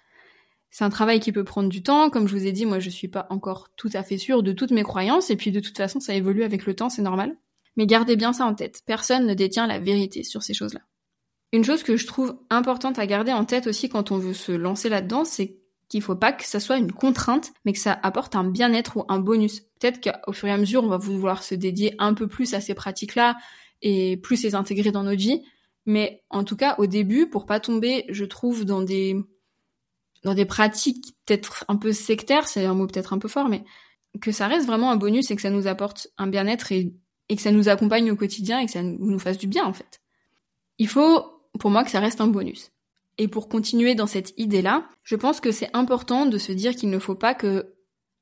C'est 0.70 0.84
un 0.84 0.90
travail 0.90 1.22
qui 1.22 1.32
peut 1.32 1.46
prendre 1.46 1.70
du 1.70 1.82
temps. 1.82 2.10
Comme 2.10 2.28
je 2.28 2.36
vous 2.36 2.46
ai 2.46 2.52
dit, 2.52 2.66
moi, 2.66 2.80
je 2.80 2.90
suis 2.90 3.08
pas 3.08 3.26
encore 3.30 3.70
tout 3.78 3.90
à 3.94 4.04
fait 4.04 4.18
sûre 4.18 4.44
de 4.44 4.52
toutes 4.52 4.72
mes 4.72 4.84
croyances. 4.84 5.30
Et 5.30 5.38
puis, 5.38 5.54
de 5.54 5.62
toute 5.62 5.78
façon, 5.78 6.02
ça 6.02 6.14
évolue 6.14 6.44
avec 6.44 6.66
le 6.66 6.76
temps, 6.76 6.90
c'est 6.90 7.02
normal. 7.02 7.38
Mais 7.78 7.86
gardez 7.86 8.18
bien 8.18 8.34
ça 8.34 8.46
en 8.46 8.54
tête. 8.54 8.82
Personne 8.86 9.26
ne 9.26 9.34
détient 9.34 9.66
la 9.66 9.80
vérité 9.80 10.24
sur 10.26 10.44
ces 10.44 10.54
choses-là. 10.54 10.82
Une 11.54 11.64
chose 11.64 11.84
que 11.84 11.96
je 11.96 12.06
trouve 12.06 12.38
importante 12.50 13.00
à 13.00 13.06
garder 13.06 13.32
en 13.32 13.46
tête 13.46 13.68
aussi 13.68 13.90
quand 13.90 14.12
on 14.12 14.18
veut 14.18 14.34
se 14.34 14.52
lancer 14.52 14.90
là-dedans, 14.90 15.26
c'est 15.26 15.58
qu'il 15.90 16.02
faut 16.02 16.16
pas 16.16 16.34
que 16.34 16.46
ça 16.46 16.60
soit 16.60 16.78
une 16.78 16.92
contrainte, 16.92 17.54
mais 17.64 17.74
que 17.74 17.80
ça 17.80 17.98
apporte 18.04 18.36
un 18.36 18.44
bien-être 18.44 18.98
ou 18.98 19.06
un 19.08 19.20
bonus. 19.20 19.62
Peut-être 19.80 20.02
qu'au 20.02 20.34
fur 20.34 20.50
et 20.50 20.52
à 20.52 20.58
mesure, 20.58 20.84
on 20.84 20.88
va 20.88 20.98
vouloir 20.98 21.44
se 21.44 21.56
dédier 21.56 21.96
un 22.00 22.14
peu 22.14 22.28
plus 22.28 22.54
à 22.54 22.62
ces 22.62 22.74
pratiques-là 22.74 23.38
et 23.82 24.18
plus 24.18 24.44
les 24.44 24.56
intégrer 24.56 24.92
dans 24.92 25.04
notre 25.04 25.20
vie. 25.20 25.44
Mais 25.86 26.24
en 26.30 26.44
tout 26.44 26.58
cas, 26.58 26.76
au 26.80 26.88
début, 26.88 27.30
pour 27.30 27.46
pas 27.46 27.62
tomber, 27.62 28.06
je 28.10 28.26
trouve, 28.26 28.66
dans 28.66 28.82
des 28.82 29.16
dans 30.24 30.34
des 30.34 30.46
pratiques 30.46 31.16
peut-être 31.26 31.64
un 31.70 31.78
peu 31.78 31.94
sectaires, 31.94 32.48
c'est 32.48 32.66
un 32.66 32.74
mot 32.74 32.88
peut-être 32.88 33.14
un 33.14 33.20
peu 33.20 33.30
fort, 33.30 33.48
mais 33.48 33.64
que 34.20 34.32
ça 34.32 34.48
reste 34.48 34.66
vraiment 34.68 34.92
un 34.92 34.98
bonus 34.98 35.32
et 35.32 35.36
que 35.36 35.42
ça 35.42 35.50
nous 35.50 35.68
apporte 35.68 36.08
un 36.18 36.28
bien-être 36.28 36.72
et, 36.72 36.94
que 37.30 37.42
ça 37.42 37.52
nous 37.52 37.70
accompagne 37.70 38.12
au 38.12 38.16
quotidien 38.16 38.60
et 38.60 38.66
que 38.66 38.72
ça 38.72 38.84
nous 38.84 39.20
fasse 39.20 39.38
du 39.38 39.48
bien 39.48 39.66
en 39.66 39.74
fait. 39.74 40.02
Il 40.80 40.88
faut, 40.88 41.37
pour 41.58 41.72
moi, 41.72 41.84
que 41.84 41.92
ça 41.92 42.00
reste 42.00 42.22
un 42.22 42.28
bonus. 42.28 42.72
Et 43.18 43.28
pour 43.28 43.50
continuer 43.50 43.96
dans 43.96 44.08
cette 44.08 44.34
idée-là, 44.38 44.88
je 45.04 45.16
pense 45.16 45.40
que 45.40 45.52
c'est 45.52 45.70
important 45.74 46.26
de 46.26 46.38
se 46.38 46.52
dire 46.52 46.76
qu'il 46.76 46.90
ne 46.90 47.00
faut 47.00 47.16
pas 47.16 47.34
que 47.34 47.74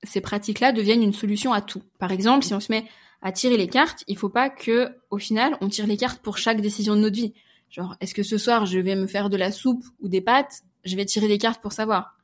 ces 0.04 0.21
pratiques-là 0.21 0.71
deviennent 0.71 1.04
une 1.04 1.13
solution 1.13 1.52
à 1.52 1.62
tout. 1.62 1.82
Par 2.00 2.12
exemple, 2.12 2.45
si 2.45 2.54
on 2.54 2.60
se 2.60 2.71
met 2.71 2.86
à 3.21 3.32
tirer 3.32 3.58
les 3.58 3.67
cartes, 3.67 4.04
il 4.08 4.17
faut 4.17 4.30
pas 4.30 4.50
que, 4.50 4.95
au 5.10 5.17
final, 5.17 5.58
on 5.62 5.67
tire 5.67 5.88
les 5.88 5.98
cartes 5.98 6.21
pour 6.21 6.38
chaque 6.38 6.62
décision 6.62 6.95
de 6.95 7.02
notre 7.02 7.15
vie. 7.15 7.34
Genre, 7.69 7.95
est-ce 8.00 8.13
que 8.13 8.24
ce 8.24 8.38
soir 8.38 8.65
je 8.65 8.80
vais 8.80 8.95
me 8.95 9.08
faire 9.08 9.30
de 9.30 9.38
la 9.38 9.52
soupe 9.52 9.84
ou 10.00 10.08
des 10.08 10.21
pâtes 10.21 10.62
je 10.86 10.95
vais 10.95 11.06
tirer 11.06 11.28
des 11.28 11.38
cartes 11.38 11.62
pour 11.62 11.74
savoir. 11.74 12.17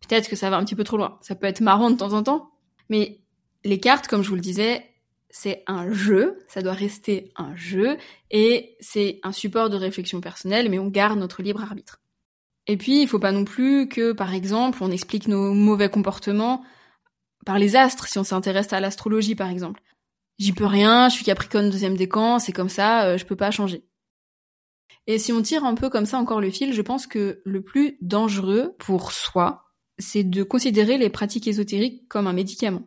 Peut-être 0.00 0.28
que 0.28 0.36
ça 0.36 0.50
va 0.50 0.56
un 0.56 0.64
petit 0.64 0.74
peu 0.74 0.84
trop 0.84 0.96
loin. 0.96 1.18
Ça 1.20 1.34
peut 1.34 1.46
être 1.46 1.60
marrant 1.60 1.90
de 1.90 1.96
temps 1.96 2.14
en 2.14 2.22
temps, 2.22 2.50
mais 2.88 3.20
les 3.64 3.78
cartes, 3.78 4.08
comme 4.08 4.22
je 4.22 4.30
vous 4.30 4.34
le 4.34 4.40
disais, 4.40 4.84
c'est 5.30 5.62
un 5.66 5.92
jeu, 5.92 6.38
ça 6.48 6.62
doit 6.62 6.72
rester 6.72 7.32
un 7.36 7.54
jeu, 7.54 7.96
et 8.30 8.76
c'est 8.80 9.20
un 9.22 9.32
support 9.32 9.70
de 9.70 9.76
réflexion 9.76 10.20
personnelle, 10.20 10.68
mais 10.70 10.78
on 10.78 10.88
garde 10.88 11.18
notre 11.18 11.42
libre 11.42 11.62
arbitre. 11.62 12.00
Et 12.66 12.76
puis, 12.76 13.02
il 13.02 13.08
faut 13.08 13.18
pas 13.18 13.32
non 13.32 13.44
plus 13.44 13.88
que, 13.88 14.12
par 14.12 14.34
exemple, 14.34 14.78
on 14.82 14.90
explique 14.90 15.28
nos 15.28 15.52
mauvais 15.54 15.88
comportements 15.88 16.62
par 17.46 17.58
les 17.58 17.76
astres, 17.76 18.06
si 18.08 18.18
on 18.18 18.24
s'intéresse 18.24 18.72
à 18.72 18.80
l'astrologie, 18.80 19.34
par 19.34 19.48
exemple. 19.48 19.80
J'y 20.38 20.52
peux 20.52 20.66
rien, 20.66 21.08
je 21.08 21.16
suis 21.16 21.24
Capricorne 21.24 21.70
deuxième 21.70 21.96
décan, 21.96 22.38
c'est 22.38 22.52
comme 22.52 22.68
ça, 22.68 23.06
euh, 23.06 23.18
je 23.18 23.24
peux 23.24 23.36
pas 23.36 23.50
changer. 23.50 23.84
Et 25.06 25.18
si 25.18 25.32
on 25.32 25.40
tire 25.40 25.64
un 25.64 25.74
peu 25.74 25.88
comme 25.88 26.04
ça 26.04 26.18
encore 26.18 26.40
le 26.40 26.50
fil, 26.50 26.74
je 26.74 26.82
pense 26.82 27.06
que 27.06 27.40
le 27.44 27.62
plus 27.62 27.96
dangereux 28.02 28.76
pour 28.78 29.12
soi, 29.12 29.64
c'est 29.98 30.22
de 30.22 30.42
considérer 30.42 30.98
les 30.98 31.08
pratiques 31.08 31.48
ésotériques 31.48 32.06
comme 32.08 32.26
un 32.26 32.34
médicament. 32.34 32.82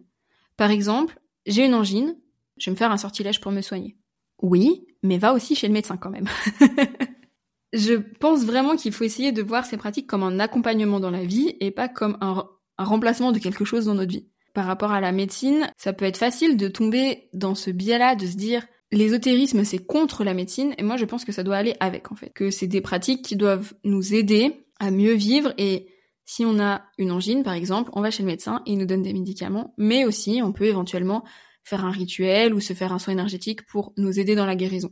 Par 0.55 0.69
exemple, 0.69 1.19
j'ai 1.47 1.65
une 1.65 1.73
angine, 1.73 2.15
je 2.61 2.69
vais 2.69 2.73
me 2.73 2.77
faire 2.77 2.91
un 2.91 2.97
sortilège 2.97 3.41
pour 3.41 3.51
me 3.51 3.61
soigner. 3.61 3.97
Oui, 4.41 4.85
mais 5.03 5.17
va 5.17 5.33
aussi 5.33 5.55
chez 5.55 5.67
le 5.67 5.73
médecin 5.73 5.97
quand 5.97 6.11
même. 6.11 6.27
je 7.73 7.95
pense 7.95 8.43
vraiment 8.43 8.75
qu'il 8.75 8.91
faut 8.91 9.03
essayer 9.03 9.31
de 9.31 9.41
voir 9.41 9.65
ces 9.65 9.77
pratiques 9.77 10.07
comme 10.07 10.23
un 10.23 10.39
accompagnement 10.39 10.99
dans 10.99 11.09
la 11.09 11.23
vie 11.23 11.55
et 11.59 11.71
pas 11.71 11.89
comme 11.89 12.17
un, 12.21 12.45
remplacement 12.77 13.31
de 13.31 13.39
quelque 13.39 13.65
chose 13.65 13.85
dans 13.85 13.95
notre 13.95 14.11
vie. 14.11 14.27
Par 14.53 14.65
rapport 14.65 14.91
à 14.91 15.01
la 15.01 15.11
médecine, 15.11 15.71
ça 15.77 15.93
peut 15.93 16.05
être 16.05 16.17
facile 16.17 16.57
de 16.57 16.67
tomber 16.67 17.29
dans 17.33 17.55
ce 17.55 17.71
biais-là, 17.71 18.15
de 18.15 18.25
se 18.25 18.35
dire 18.35 18.65
l'ésotérisme 18.91 19.63
c'est 19.63 19.77
contre 19.77 20.23
la 20.23 20.33
médecine 20.33 20.73
et 20.77 20.83
moi 20.83 20.97
je 20.97 21.05
pense 21.05 21.23
que 21.23 21.31
ça 21.31 21.43
doit 21.43 21.55
aller 21.55 21.75
avec 21.79 22.11
en 22.11 22.15
fait. 22.15 22.31
Que 22.33 22.49
c'est 22.49 22.67
des 22.67 22.81
pratiques 22.81 23.23
qui 23.23 23.35
doivent 23.35 23.73
nous 23.83 24.13
aider 24.13 24.65
à 24.79 24.91
mieux 24.91 25.13
vivre 25.13 25.53
et 25.57 25.87
si 26.25 26.45
on 26.45 26.59
a 26.59 26.83
une 26.97 27.11
angine 27.11 27.43
par 27.43 27.53
exemple, 27.53 27.91
on 27.93 28.01
va 28.01 28.11
chez 28.11 28.23
le 28.23 28.27
médecin 28.27 28.61
et 28.65 28.71
il 28.71 28.77
nous 28.77 28.85
donne 28.85 29.03
des 29.03 29.13
médicaments, 29.13 29.73
mais 29.77 30.05
aussi 30.05 30.41
on 30.43 30.51
peut 30.51 30.65
éventuellement 30.65 31.23
faire 31.63 31.85
un 31.85 31.91
rituel 31.91 32.53
ou 32.53 32.59
se 32.59 32.73
faire 32.73 32.93
un 32.93 32.99
soin 32.99 33.13
énergétique 33.13 33.65
pour 33.67 33.93
nous 33.97 34.19
aider 34.19 34.35
dans 34.35 34.45
la 34.45 34.55
guérison. 34.55 34.91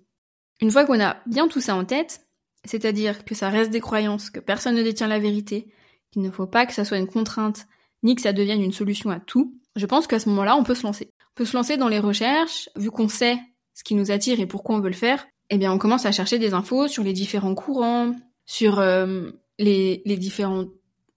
Une 0.62 0.72
fois 0.72 0.86
qu'on 0.86 1.00
a 1.00 1.18
bien 1.26 1.48
tout 1.48 1.62
ça 1.62 1.76
en 1.76 1.86
tête, 1.86 2.22
c'est-à-dire 2.66 3.24
que 3.26 3.36
ça 3.36 3.50
reste 3.50 3.72
des 3.72 3.80
croyances, 3.80 4.30
que 4.30 4.40
personne 4.40 4.76
ne 4.76 4.84
détient 4.84 5.08
la 5.08 5.20
vérité, 5.20 5.72
qu'il 6.12 6.22
ne 6.22 6.32
faut 6.32 6.48
pas 6.48 6.66
que 6.66 6.74
ça 6.74 6.86
soit 6.86 6.98
une 6.98 7.08
contrainte, 7.08 7.66
ni 8.04 8.16
que 8.16 8.22
ça 8.22 8.34
devienne 8.34 8.62
une 8.62 8.74
solution 8.74 9.10
à 9.10 9.20
tout, 9.20 9.56
je 9.76 9.86
pense 9.86 10.08
qu'à 10.08 10.20
ce 10.20 10.30
moment-là, 10.30 10.56
on 10.56 10.64
peut 10.64 10.76
se 10.76 10.84
lancer. 10.84 11.12
On 11.32 11.36
peut 11.36 11.46
se 11.46 11.56
lancer 11.56 11.78
dans 11.78 11.88
les 11.88 12.00
recherches, 12.00 12.70
vu 12.76 12.92
qu'on 12.92 13.08
sait 13.08 13.38
ce 13.74 13.84
qui 13.84 13.96
nous 13.96 14.12
attire 14.12 14.40
et 14.40 14.46
pourquoi 14.46 14.76
on 14.76 14.82
veut 14.82 14.90
le 14.90 14.96
faire, 14.96 15.26
eh 15.50 15.58
bien 15.58 15.72
on 15.72 15.78
commence 15.78 16.06
à 16.06 16.12
chercher 16.12 16.38
des 16.38 16.54
infos 16.54 16.88
sur 16.88 17.04
les 17.04 17.14
différents 17.14 17.56
courants, 17.56 18.14
sur 18.46 18.80
euh, 18.80 19.32
les, 19.58 20.02
les 20.06 20.18
différentes 20.18 20.70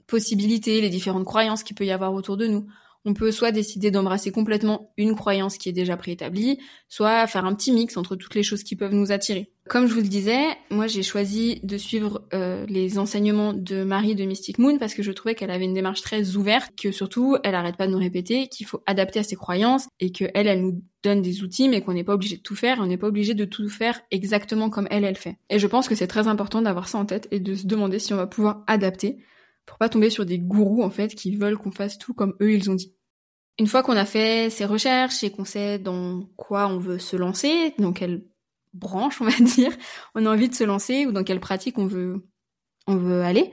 possibilités, 0.06 0.80
les 0.80 0.90
différentes 0.90 1.24
croyances 1.24 1.62
qu'il 1.62 1.74
peut 1.74 1.86
y 1.86 1.90
avoir 1.90 2.12
autour 2.14 2.36
de 2.36 2.46
nous. 2.46 2.66
On 3.04 3.14
peut 3.14 3.32
soit 3.32 3.50
décider 3.50 3.90
d'embrasser 3.90 4.30
complètement 4.30 4.92
une 4.96 5.16
croyance 5.16 5.58
qui 5.58 5.68
est 5.68 5.72
déjà 5.72 5.96
préétablie, 5.96 6.58
soit 6.88 7.26
faire 7.26 7.44
un 7.44 7.54
petit 7.54 7.72
mix 7.72 7.96
entre 7.96 8.16
toutes 8.16 8.34
les 8.34 8.42
choses 8.42 8.62
qui 8.62 8.76
peuvent 8.76 8.94
nous 8.94 9.10
attirer. 9.10 9.50
Comme 9.68 9.86
je 9.86 9.94
vous 9.94 10.00
le 10.00 10.08
disais, 10.08 10.42
moi 10.70 10.86
j'ai 10.86 11.02
choisi 11.02 11.60
de 11.62 11.76
suivre 11.78 12.22
euh, 12.34 12.66
les 12.68 12.98
enseignements 12.98 13.52
de 13.52 13.84
Marie 13.84 14.14
de 14.14 14.24
Mystic 14.24 14.58
Moon 14.58 14.78
parce 14.78 14.94
que 14.94 15.02
je 15.02 15.12
trouvais 15.12 15.34
qu'elle 15.34 15.50
avait 15.50 15.64
une 15.64 15.74
démarche 15.74 16.02
très 16.02 16.36
ouverte, 16.36 16.72
que 16.80 16.90
surtout 16.90 17.36
elle 17.44 17.54
arrête 17.54 17.76
pas 17.76 17.86
de 17.86 17.92
nous 17.92 17.98
répéter 17.98 18.48
qu'il 18.48 18.66
faut 18.66 18.82
adapter 18.86 19.20
à 19.20 19.22
ses 19.22 19.36
croyances 19.36 19.86
et 20.00 20.10
que 20.10 20.24
elle, 20.34 20.48
elle 20.48 20.62
nous 20.62 20.82
donne 21.02 21.22
des 21.22 21.42
outils 21.42 21.68
mais 21.68 21.80
qu'on 21.80 21.94
n'est 21.94 22.04
pas 22.04 22.14
obligé 22.14 22.36
de 22.36 22.42
tout 22.42 22.56
faire, 22.56 22.78
on 22.80 22.86
n'est 22.86 22.96
pas 22.96 23.06
obligé 23.06 23.34
de 23.34 23.44
tout 23.44 23.68
faire 23.68 24.00
exactement 24.10 24.68
comme 24.68 24.88
elle, 24.90 25.04
elle 25.04 25.16
fait. 25.16 25.38
Et 25.48 25.58
je 25.58 25.66
pense 25.66 25.88
que 25.88 25.94
c'est 25.94 26.08
très 26.08 26.26
important 26.26 26.62
d'avoir 26.62 26.88
ça 26.88 26.98
en 26.98 27.06
tête 27.06 27.28
et 27.30 27.40
de 27.40 27.54
se 27.54 27.66
demander 27.66 27.98
si 27.98 28.12
on 28.12 28.16
va 28.16 28.26
pouvoir 28.26 28.64
adapter 28.66 29.18
pour 29.66 29.78
pas 29.78 29.88
tomber 29.88 30.10
sur 30.10 30.26
des 30.26 30.38
gourous 30.38 30.82
en 30.82 30.90
fait 30.90 31.14
qui 31.14 31.36
veulent 31.36 31.58
qu'on 31.58 31.72
fasse 31.72 31.98
tout 31.98 32.14
comme 32.14 32.34
eux 32.40 32.52
ils 32.52 32.70
ont 32.70 32.74
dit. 32.74 32.94
Une 33.58 33.66
fois 33.66 33.82
qu'on 33.82 33.96
a 33.96 34.04
fait 34.04 34.50
ces 34.50 34.64
recherches 34.64 35.22
et 35.22 35.30
qu'on 35.30 35.44
sait 35.44 35.78
dans 35.78 36.24
quoi 36.36 36.68
on 36.68 36.78
veut 36.78 36.98
se 36.98 37.16
lancer, 37.16 37.74
dans 37.78 37.92
quelle 37.92 38.24
branche 38.72 39.20
on 39.20 39.24
va 39.24 39.38
dire, 39.40 39.72
on 40.14 40.26
a 40.26 40.30
envie 40.30 40.48
de 40.48 40.54
se 40.54 40.64
lancer 40.64 41.06
ou 41.06 41.12
dans 41.12 41.24
quelle 41.24 41.40
pratique 41.40 41.78
on 41.78 41.86
veut 41.86 42.26
on 42.88 42.96
veut 42.96 43.22
aller, 43.22 43.52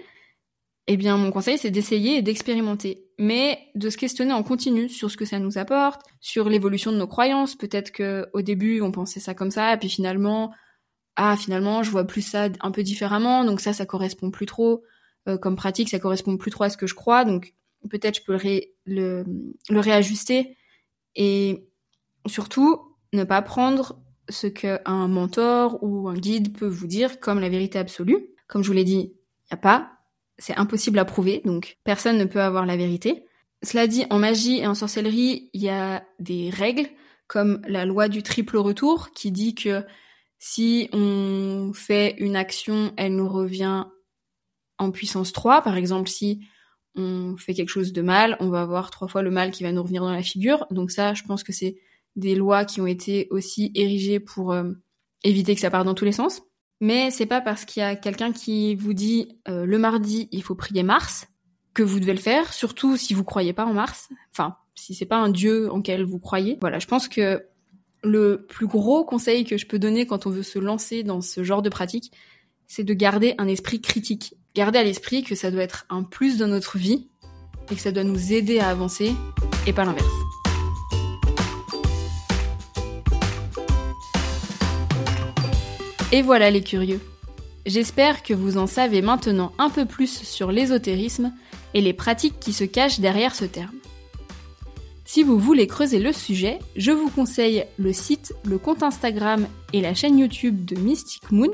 eh 0.87 0.97
bien 0.97 1.17
mon 1.17 1.31
conseil 1.31 1.57
c'est 1.57 1.69
d'essayer 1.69 2.17
et 2.17 2.21
d'expérimenter, 2.21 3.05
mais 3.19 3.59
de 3.75 3.89
se 3.89 3.97
questionner 3.97 4.33
en 4.33 4.41
continu 4.41 4.89
sur 4.89 5.11
ce 5.11 5.17
que 5.17 5.25
ça 5.25 5.37
nous 5.37 5.57
apporte, 5.57 6.01
sur 6.19 6.49
l'évolution 6.49 6.91
de 6.91 6.97
nos 6.97 7.07
croyances. 7.07 7.55
Peut-être 7.55 7.91
que 7.91 8.27
au 8.33 8.41
début 8.41 8.81
on 8.81 8.91
pensait 8.91 9.19
ça 9.19 9.35
comme 9.35 9.51
ça, 9.51 9.73
et 9.73 9.77
puis 9.77 9.89
finalement 9.89 10.51
ah 11.15 11.35
finalement 11.37 11.83
je 11.83 11.91
vois 11.91 12.05
plus 12.05 12.23
ça 12.23 12.47
un 12.61 12.71
peu 12.71 12.81
différemment, 12.81 13.43
donc 13.43 13.59
ça 13.61 13.73
ça 13.73 13.85
correspond 13.85 14.31
plus 14.31 14.47
trop. 14.47 14.83
Euh, 15.27 15.37
comme 15.37 15.55
pratique, 15.55 15.89
ça 15.89 15.99
correspond 15.99 16.37
plus 16.37 16.51
trop 16.51 16.63
à 16.63 16.69
ce 16.69 16.77
que 16.77 16.87
je 16.87 16.95
crois, 16.95 17.25
donc 17.25 17.53
peut-être 17.89 18.17
je 18.17 18.23
peux 18.23 18.37
le, 18.85 19.25
le, 19.69 19.79
réajuster 19.79 20.57
et 21.15 21.67
surtout 22.25 22.95
ne 23.13 23.23
pas 23.23 23.41
prendre 23.41 23.99
ce 24.29 24.47
qu'un 24.47 25.07
mentor 25.07 25.81
ou 25.83 26.07
un 26.07 26.13
guide 26.13 26.55
peut 26.57 26.67
vous 26.67 26.87
dire 26.87 27.19
comme 27.19 27.39
la 27.39 27.49
vérité 27.49 27.79
absolue. 27.79 28.27
Comme 28.47 28.63
je 28.63 28.67
vous 28.67 28.73
l'ai 28.73 28.83
dit, 28.83 29.13
il 29.13 29.51
n'y 29.51 29.51
a 29.51 29.57
pas, 29.57 29.91
c'est 30.37 30.55
impossible 30.55 30.99
à 30.99 31.05
prouver, 31.05 31.41
donc 31.45 31.77
personne 31.83 32.17
ne 32.17 32.25
peut 32.25 32.41
avoir 32.41 32.65
la 32.65 32.77
vérité. 32.77 33.25
Cela 33.61 33.87
dit, 33.87 34.05
en 34.09 34.19
magie 34.19 34.59
et 34.59 34.67
en 34.67 34.75
sorcellerie, 34.75 35.49
il 35.53 35.61
y 35.61 35.69
a 35.69 36.03
des 36.19 36.49
règles, 36.49 36.87
comme 37.27 37.61
la 37.67 37.85
loi 37.85 38.07
du 38.07 38.23
triple 38.23 38.57
retour, 38.57 39.11
qui 39.11 39.31
dit 39.31 39.53
que 39.53 39.83
si 40.37 40.89
on 40.93 41.71
fait 41.73 42.15
une 42.19 42.37
action, 42.37 42.93
elle 42.95 43.15
nous 43.15 43.27
revient 43.27 43.85
en 44.79 44.91
puissance 44.91 45.31
3. 45.31 45.61
Par 45.61 45.77
exemple, 45.77 46.09
si 46.09 46.41
on 46.95 47.37
fait 47.37 47.53
quelque 47.53 47.69
chose 47.69 47.93
de 47.93 48.01
mal, 48.01 48.35
on 48.39 48.49
va 48.49 48.61
avoir 48.61 48.89
trois 48.89 49.07
fois 49.07 49.21
le 49.21 49.31
mal 49.31 49.51
qui 49.51 49.63
va 49.63 49.71
nous 49.71 49.83
revenir 49.83 50.01
dans 50.01 50.11
la 50.11 50.23
figure. 50.23 50.65
Donc 50.71 50.91
ça, 50.91 51.13
je 51.13 51.23
pense 51.23 51.43
que 51.43 51.53
c'est 51.53 51.77
des 52.15 52.35
lois 52.35 52.65
qui 52.65 52.81
ont 52.81 52.87
été 52.87 53.27
aussi 53.29 53.71
érigées 53.75 54.19
pour 54.19 54.51
euh, 54.51 54.71
éviter 55.23 55.55
que 55.55 55.61
ça 55.61 55.69
parte 55.69 55.85
dans 55.85 55.93
tous 55.93 56.05
les 56.05 56.11
sens. 56.11 56.41
Mais 56.81 57.11
c'est 57.11 57.25
pas 57.25 57.41
parce 57.41 57.65
qu'il 57.65 57.81
y 57.81 57.83
a 57.83 57.95
quelqu'un 57.95 58.31
qui 58.31 58.75
vous 58.75 58.93
dit 58.93 59.37
euh, 59.47 59.65
le 59.65 59.77
mardi 59.77 60.29
il 60.31 60.41
faut 60.41 60.55
prier 60.55 60.83
Mars 60.83 61.27
que 61.73 61.83
vous 61.83 61.99
devez 61.99 62.13
le 62.13 62.19
faire, 62.19 62.53
surtout 62.53 62.97
si 62.97 63.13
vous 63.13 63.23
croyez 63.23 63.53
pas 63.53 63.65
en 63.65 63.73
Mars. 63.73 64.09
Enfin, 64.31 64.55
si 64.75 64.95
c'est 64.95 65.05
pas 65.05 65.17
un 65.17 65.29
dieu 65.29 65.71
en 65.71 65.81
quel 65.81 66.03
vous 66.03 66.19
croyez. 66.19 66.57
Voilà, 66.61 66.79
je 66.79 66.87
pense 66.87 67.07
que 67.07 67.45
le 68.01 68.45
plus 68.47 68.67
gros 68.67 69.03
conseil 69.03 69.43
que 69.43 69.57
je 69.57 69.67
peux 69.67 69.77
donner 69.77 70.05
quand 70.05 70.25
on 70.25 70.29
veut 70.29 70.43
se 70.43 70.57
lancer 70.57 71.03
dans 71.03 71.21
ce 71.21 71.43
genre 71.43 71.61
de 71.61 71.69
pratique, 71.69 72.11
c'est 72.65 72.83
de 72.83 72.93
garder 72.93 73.35
un 73.37 73.47
esprit 73.47 73.81
critique. 73.81 74.35
Garder 74.55 74.79
à 74.79 74.83
l'esprit 74.83 75.23
que 75.23 75.35
ça 75.35 75.51
doit 75.51 75.61
être 75.61 75.85
un 75.89 76.03
plus 76.03 76.37
dans 76.37 76.47
notre 76.47 76.77
vie 76.77 77.07
et 77.71 77.75
que 77.75 77.81
ça 77.81 77.91
doit 77.91 78.03
nous 78.03 78.33
aider 78.33 78.59
à 78.59 78.69
avancer 78.69 79.13
et 79.67 79.73
pas 79.73 79.85
l'inverse. 79.85 80.07
Et 86.11 86.23
voilà 86.23 86.49
les 86.49 86.63
curieux. 86.63 86.99
J'espère 87.67 88.23
que 88.23 88.33
vous 88.33 88.57
en 88.57 88.65
savez 88.65 89.03
maintenant 89.03 89.51
un 89.59 89.69
peu 89.69 89.85
plus 89.85 90.23
sur 90.23 90.51
l'ésotérisme 90.51 91.31
et 91.75 91.81
les 91.81 91.93
pratiques 91.93 92.39
qui 92.39 92.51
se 92.51 92.63
cachent 92.63 92.99
derrière 92.99 93.35
ce 93.35 93.45
terme. 93.45 93.75
Si 95.05 95.21
vous 95.21 95.37
voulez 95.37 95.67
creuser 95.67 95.99
le 95.99 96.13
sujet, 96.13 96.57
je 96.75 96.91
vous 96.91 97.09
conseille 97.09 97.65
le 97.77 97.93
site, 97.93 98.33
le 98.45 98.57
compte 98.57 98.81
Instagram 98.81 99.47
et 99.73 99.81
la 99.81 99.93
chaîne 99.93 100.17
YouTube 100.17 100.65
de 100.65 100.75
Mystic 100.75 101.31
Moon, 101.31 101.51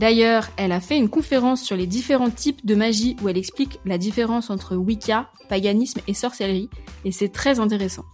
D'ailleurs, 0.00 0.48
elle 0.56 0.72
a 0.72 0.80
fait 0.80 0.96
une 0.96 1.10
conférence 1.10 1.62
sur 1.62 1.76
les 1.76 1.86
différents 1.86 2.30
types 2.30 2.64
de 2.64 2.74
magie 2.74 3.16
où 3.20 3.28
elle 3.28 3.36
explique 3.36 3.80
la 3.84 3.98
différence 3.98 4.48
entre 4.48 4.74
Wicca, 4.74 5.28
paganisme 5.50 6.00
et 6.08 6.14
sorcellerie, 6.14 6.70
et 7.04 7.12
c'est 7.12 7.28
très 7.28 7.60
intéressant. 7.60 8.06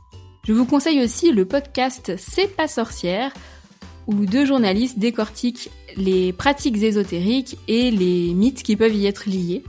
Je 0.42 0.52
vous 0.52 0.66
conseille 0.66 1.00
aussi 1.00 1.30
le 1.30 1.44
podcast 1.44 2.14
C'est 2.18 2.56
pas 2.56 2.66
sorcière, 2.66 3.32
où 4.08 4.26
deux 4.26 4.44
journalistes 4.44 4.98
décortiquent 4.98 5.70
les 5.96 6.32
pratiques 6.32 6.82
ésotériques 6.82 7.56
et 7.68 7.92
les 7.92 8.34
mythes 8.34 8.64
qui 8.64 8.74
peuvent 8.74 8.96
y 8.96 9.06
être 9.06 9.30
liés. 9.30 9.62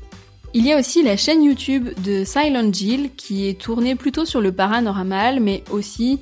Il 0.56 0.66
y 0.66 0.74
a 0.74 0.80
aussi 0.80 1.04
la 1.04 1.18
chaîne 1.18 1.44
YouTube 1.44 1.90
de 2.04 2.24
Silent 2.24 2.74
Jill 2.74 3.12
qui 3.16 3.48
est 3.48 3.62
tournée 3.62 3.94
plutôt 3.94 4.26
sur 4.26 4.42
le 4.42 4.52
paranormal, 4.52 5.40
mais 5.40 5.64
aussi 5.70 6.20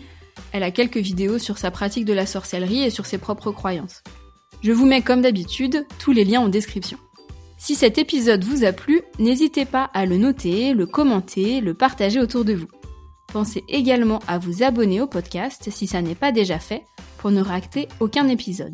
elle 0.51 0.63
a 0.63 0.71
quelques 0.71 0.97
vidéos 0.97 1.39
sur 1.39 1.57
sa 1.57 1.71
pratique 1.71 2.03
de 2.03 2.11
la 2.11 2.25
sorcellerie 2.25 2.83
et 2.83 2.89
sur 2.89 3.05
ses 3.05 3.17
propres 3.17 3.51
croyances. 3.51 4.03
Je 4.65 4.71
vous 4.71 4.87
mets 4.87 5.03
comme 5.03 5.21
d'habitude 5.21 5.85
tous 5.99 6.11
les 6.11 6.25
liens 6.25 6.41
en 6.41 6.47
description. 6.47 6.97
Si 7.59 7.75
cet 7.75 7.99
épisode 7.99 8.43
vous 8.43 8.63
a 8.63 8.71
plu, 8.71 9.03
n'hésitez 9.19 9.63
pas 9.63 9.91
à 9.93 10.07
le 10.07 10.17
noter, 10.17 10.73
le 10.73 10.87
commenter, 10.87 11.61
le 11.61 11.75
partager 11.75 12.19
autour 12.19 12.45
de 12.45 12.55
vous. 12.55 12.65
Pensez 13.31 13.63
également 13.69 14.21
à 14.27 14.39
vous 14.39 14.63
abonner 14.63 15.01
au 15.01 15.05
podcast 15.05 15.69
si 15.69 15.85
ça 15.85 16.01
n'est 16.01 16.15
pas 16.15 16.31
déjà 16.31 16.57
fait 16.57 16.81
pour 17.19 17.29
ne 17.29 17.43
rater 17.43 17.87
aucun 17.99 18.27
épisode. 18.27 18.73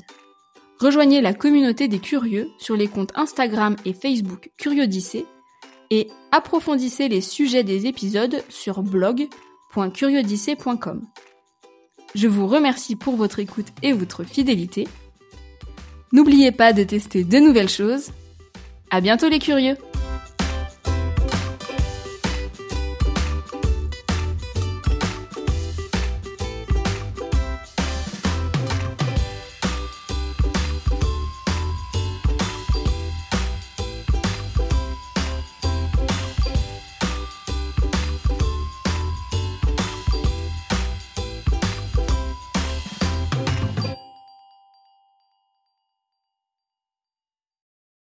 Rejoignez 0.80 1.20
la 1.20 1.34
communauté 1.34 1.90
des 1.90 2.00
curieux 2.00 2.48
sur 2.58 2.78
les 2.78 2.88
comptes 2.88 3.12
Instagram 3.16 3.76
et 3.84 3.92
Facebook 3.92 4.50
Curiodicée 4.58 5.26
et 5.90 6.08
approfondissez 6.32 7.10
les 7.10 7.20
sujets 7.20 7.66
des 7.66 7.86
épisodes 7.86 8.46
sur 8.48 8.82
blog.curiodicée.com. 8.82 11.02
Je 12.16 12.28
vous 12.30 12.48
remercie 12.48 12.96
pour 12.96 13.18
votre 13.18 13.40
écoute 13.40 13.68
et 13.84 13.92
votre 13.92 14.24
fidélité 14.24 14.88
N'oubliez 16.14 16.52
pas 16.52 16.74
de 16.74 16.84
tester 16.84 17.24
de 17.24 17.40
nouvelles 17.40 17.70
choses. 17.70 18.12
À 18.90 19.00
bientôt 19.00 19.30
les 19.30 19.40
curieux! 19.40 19.78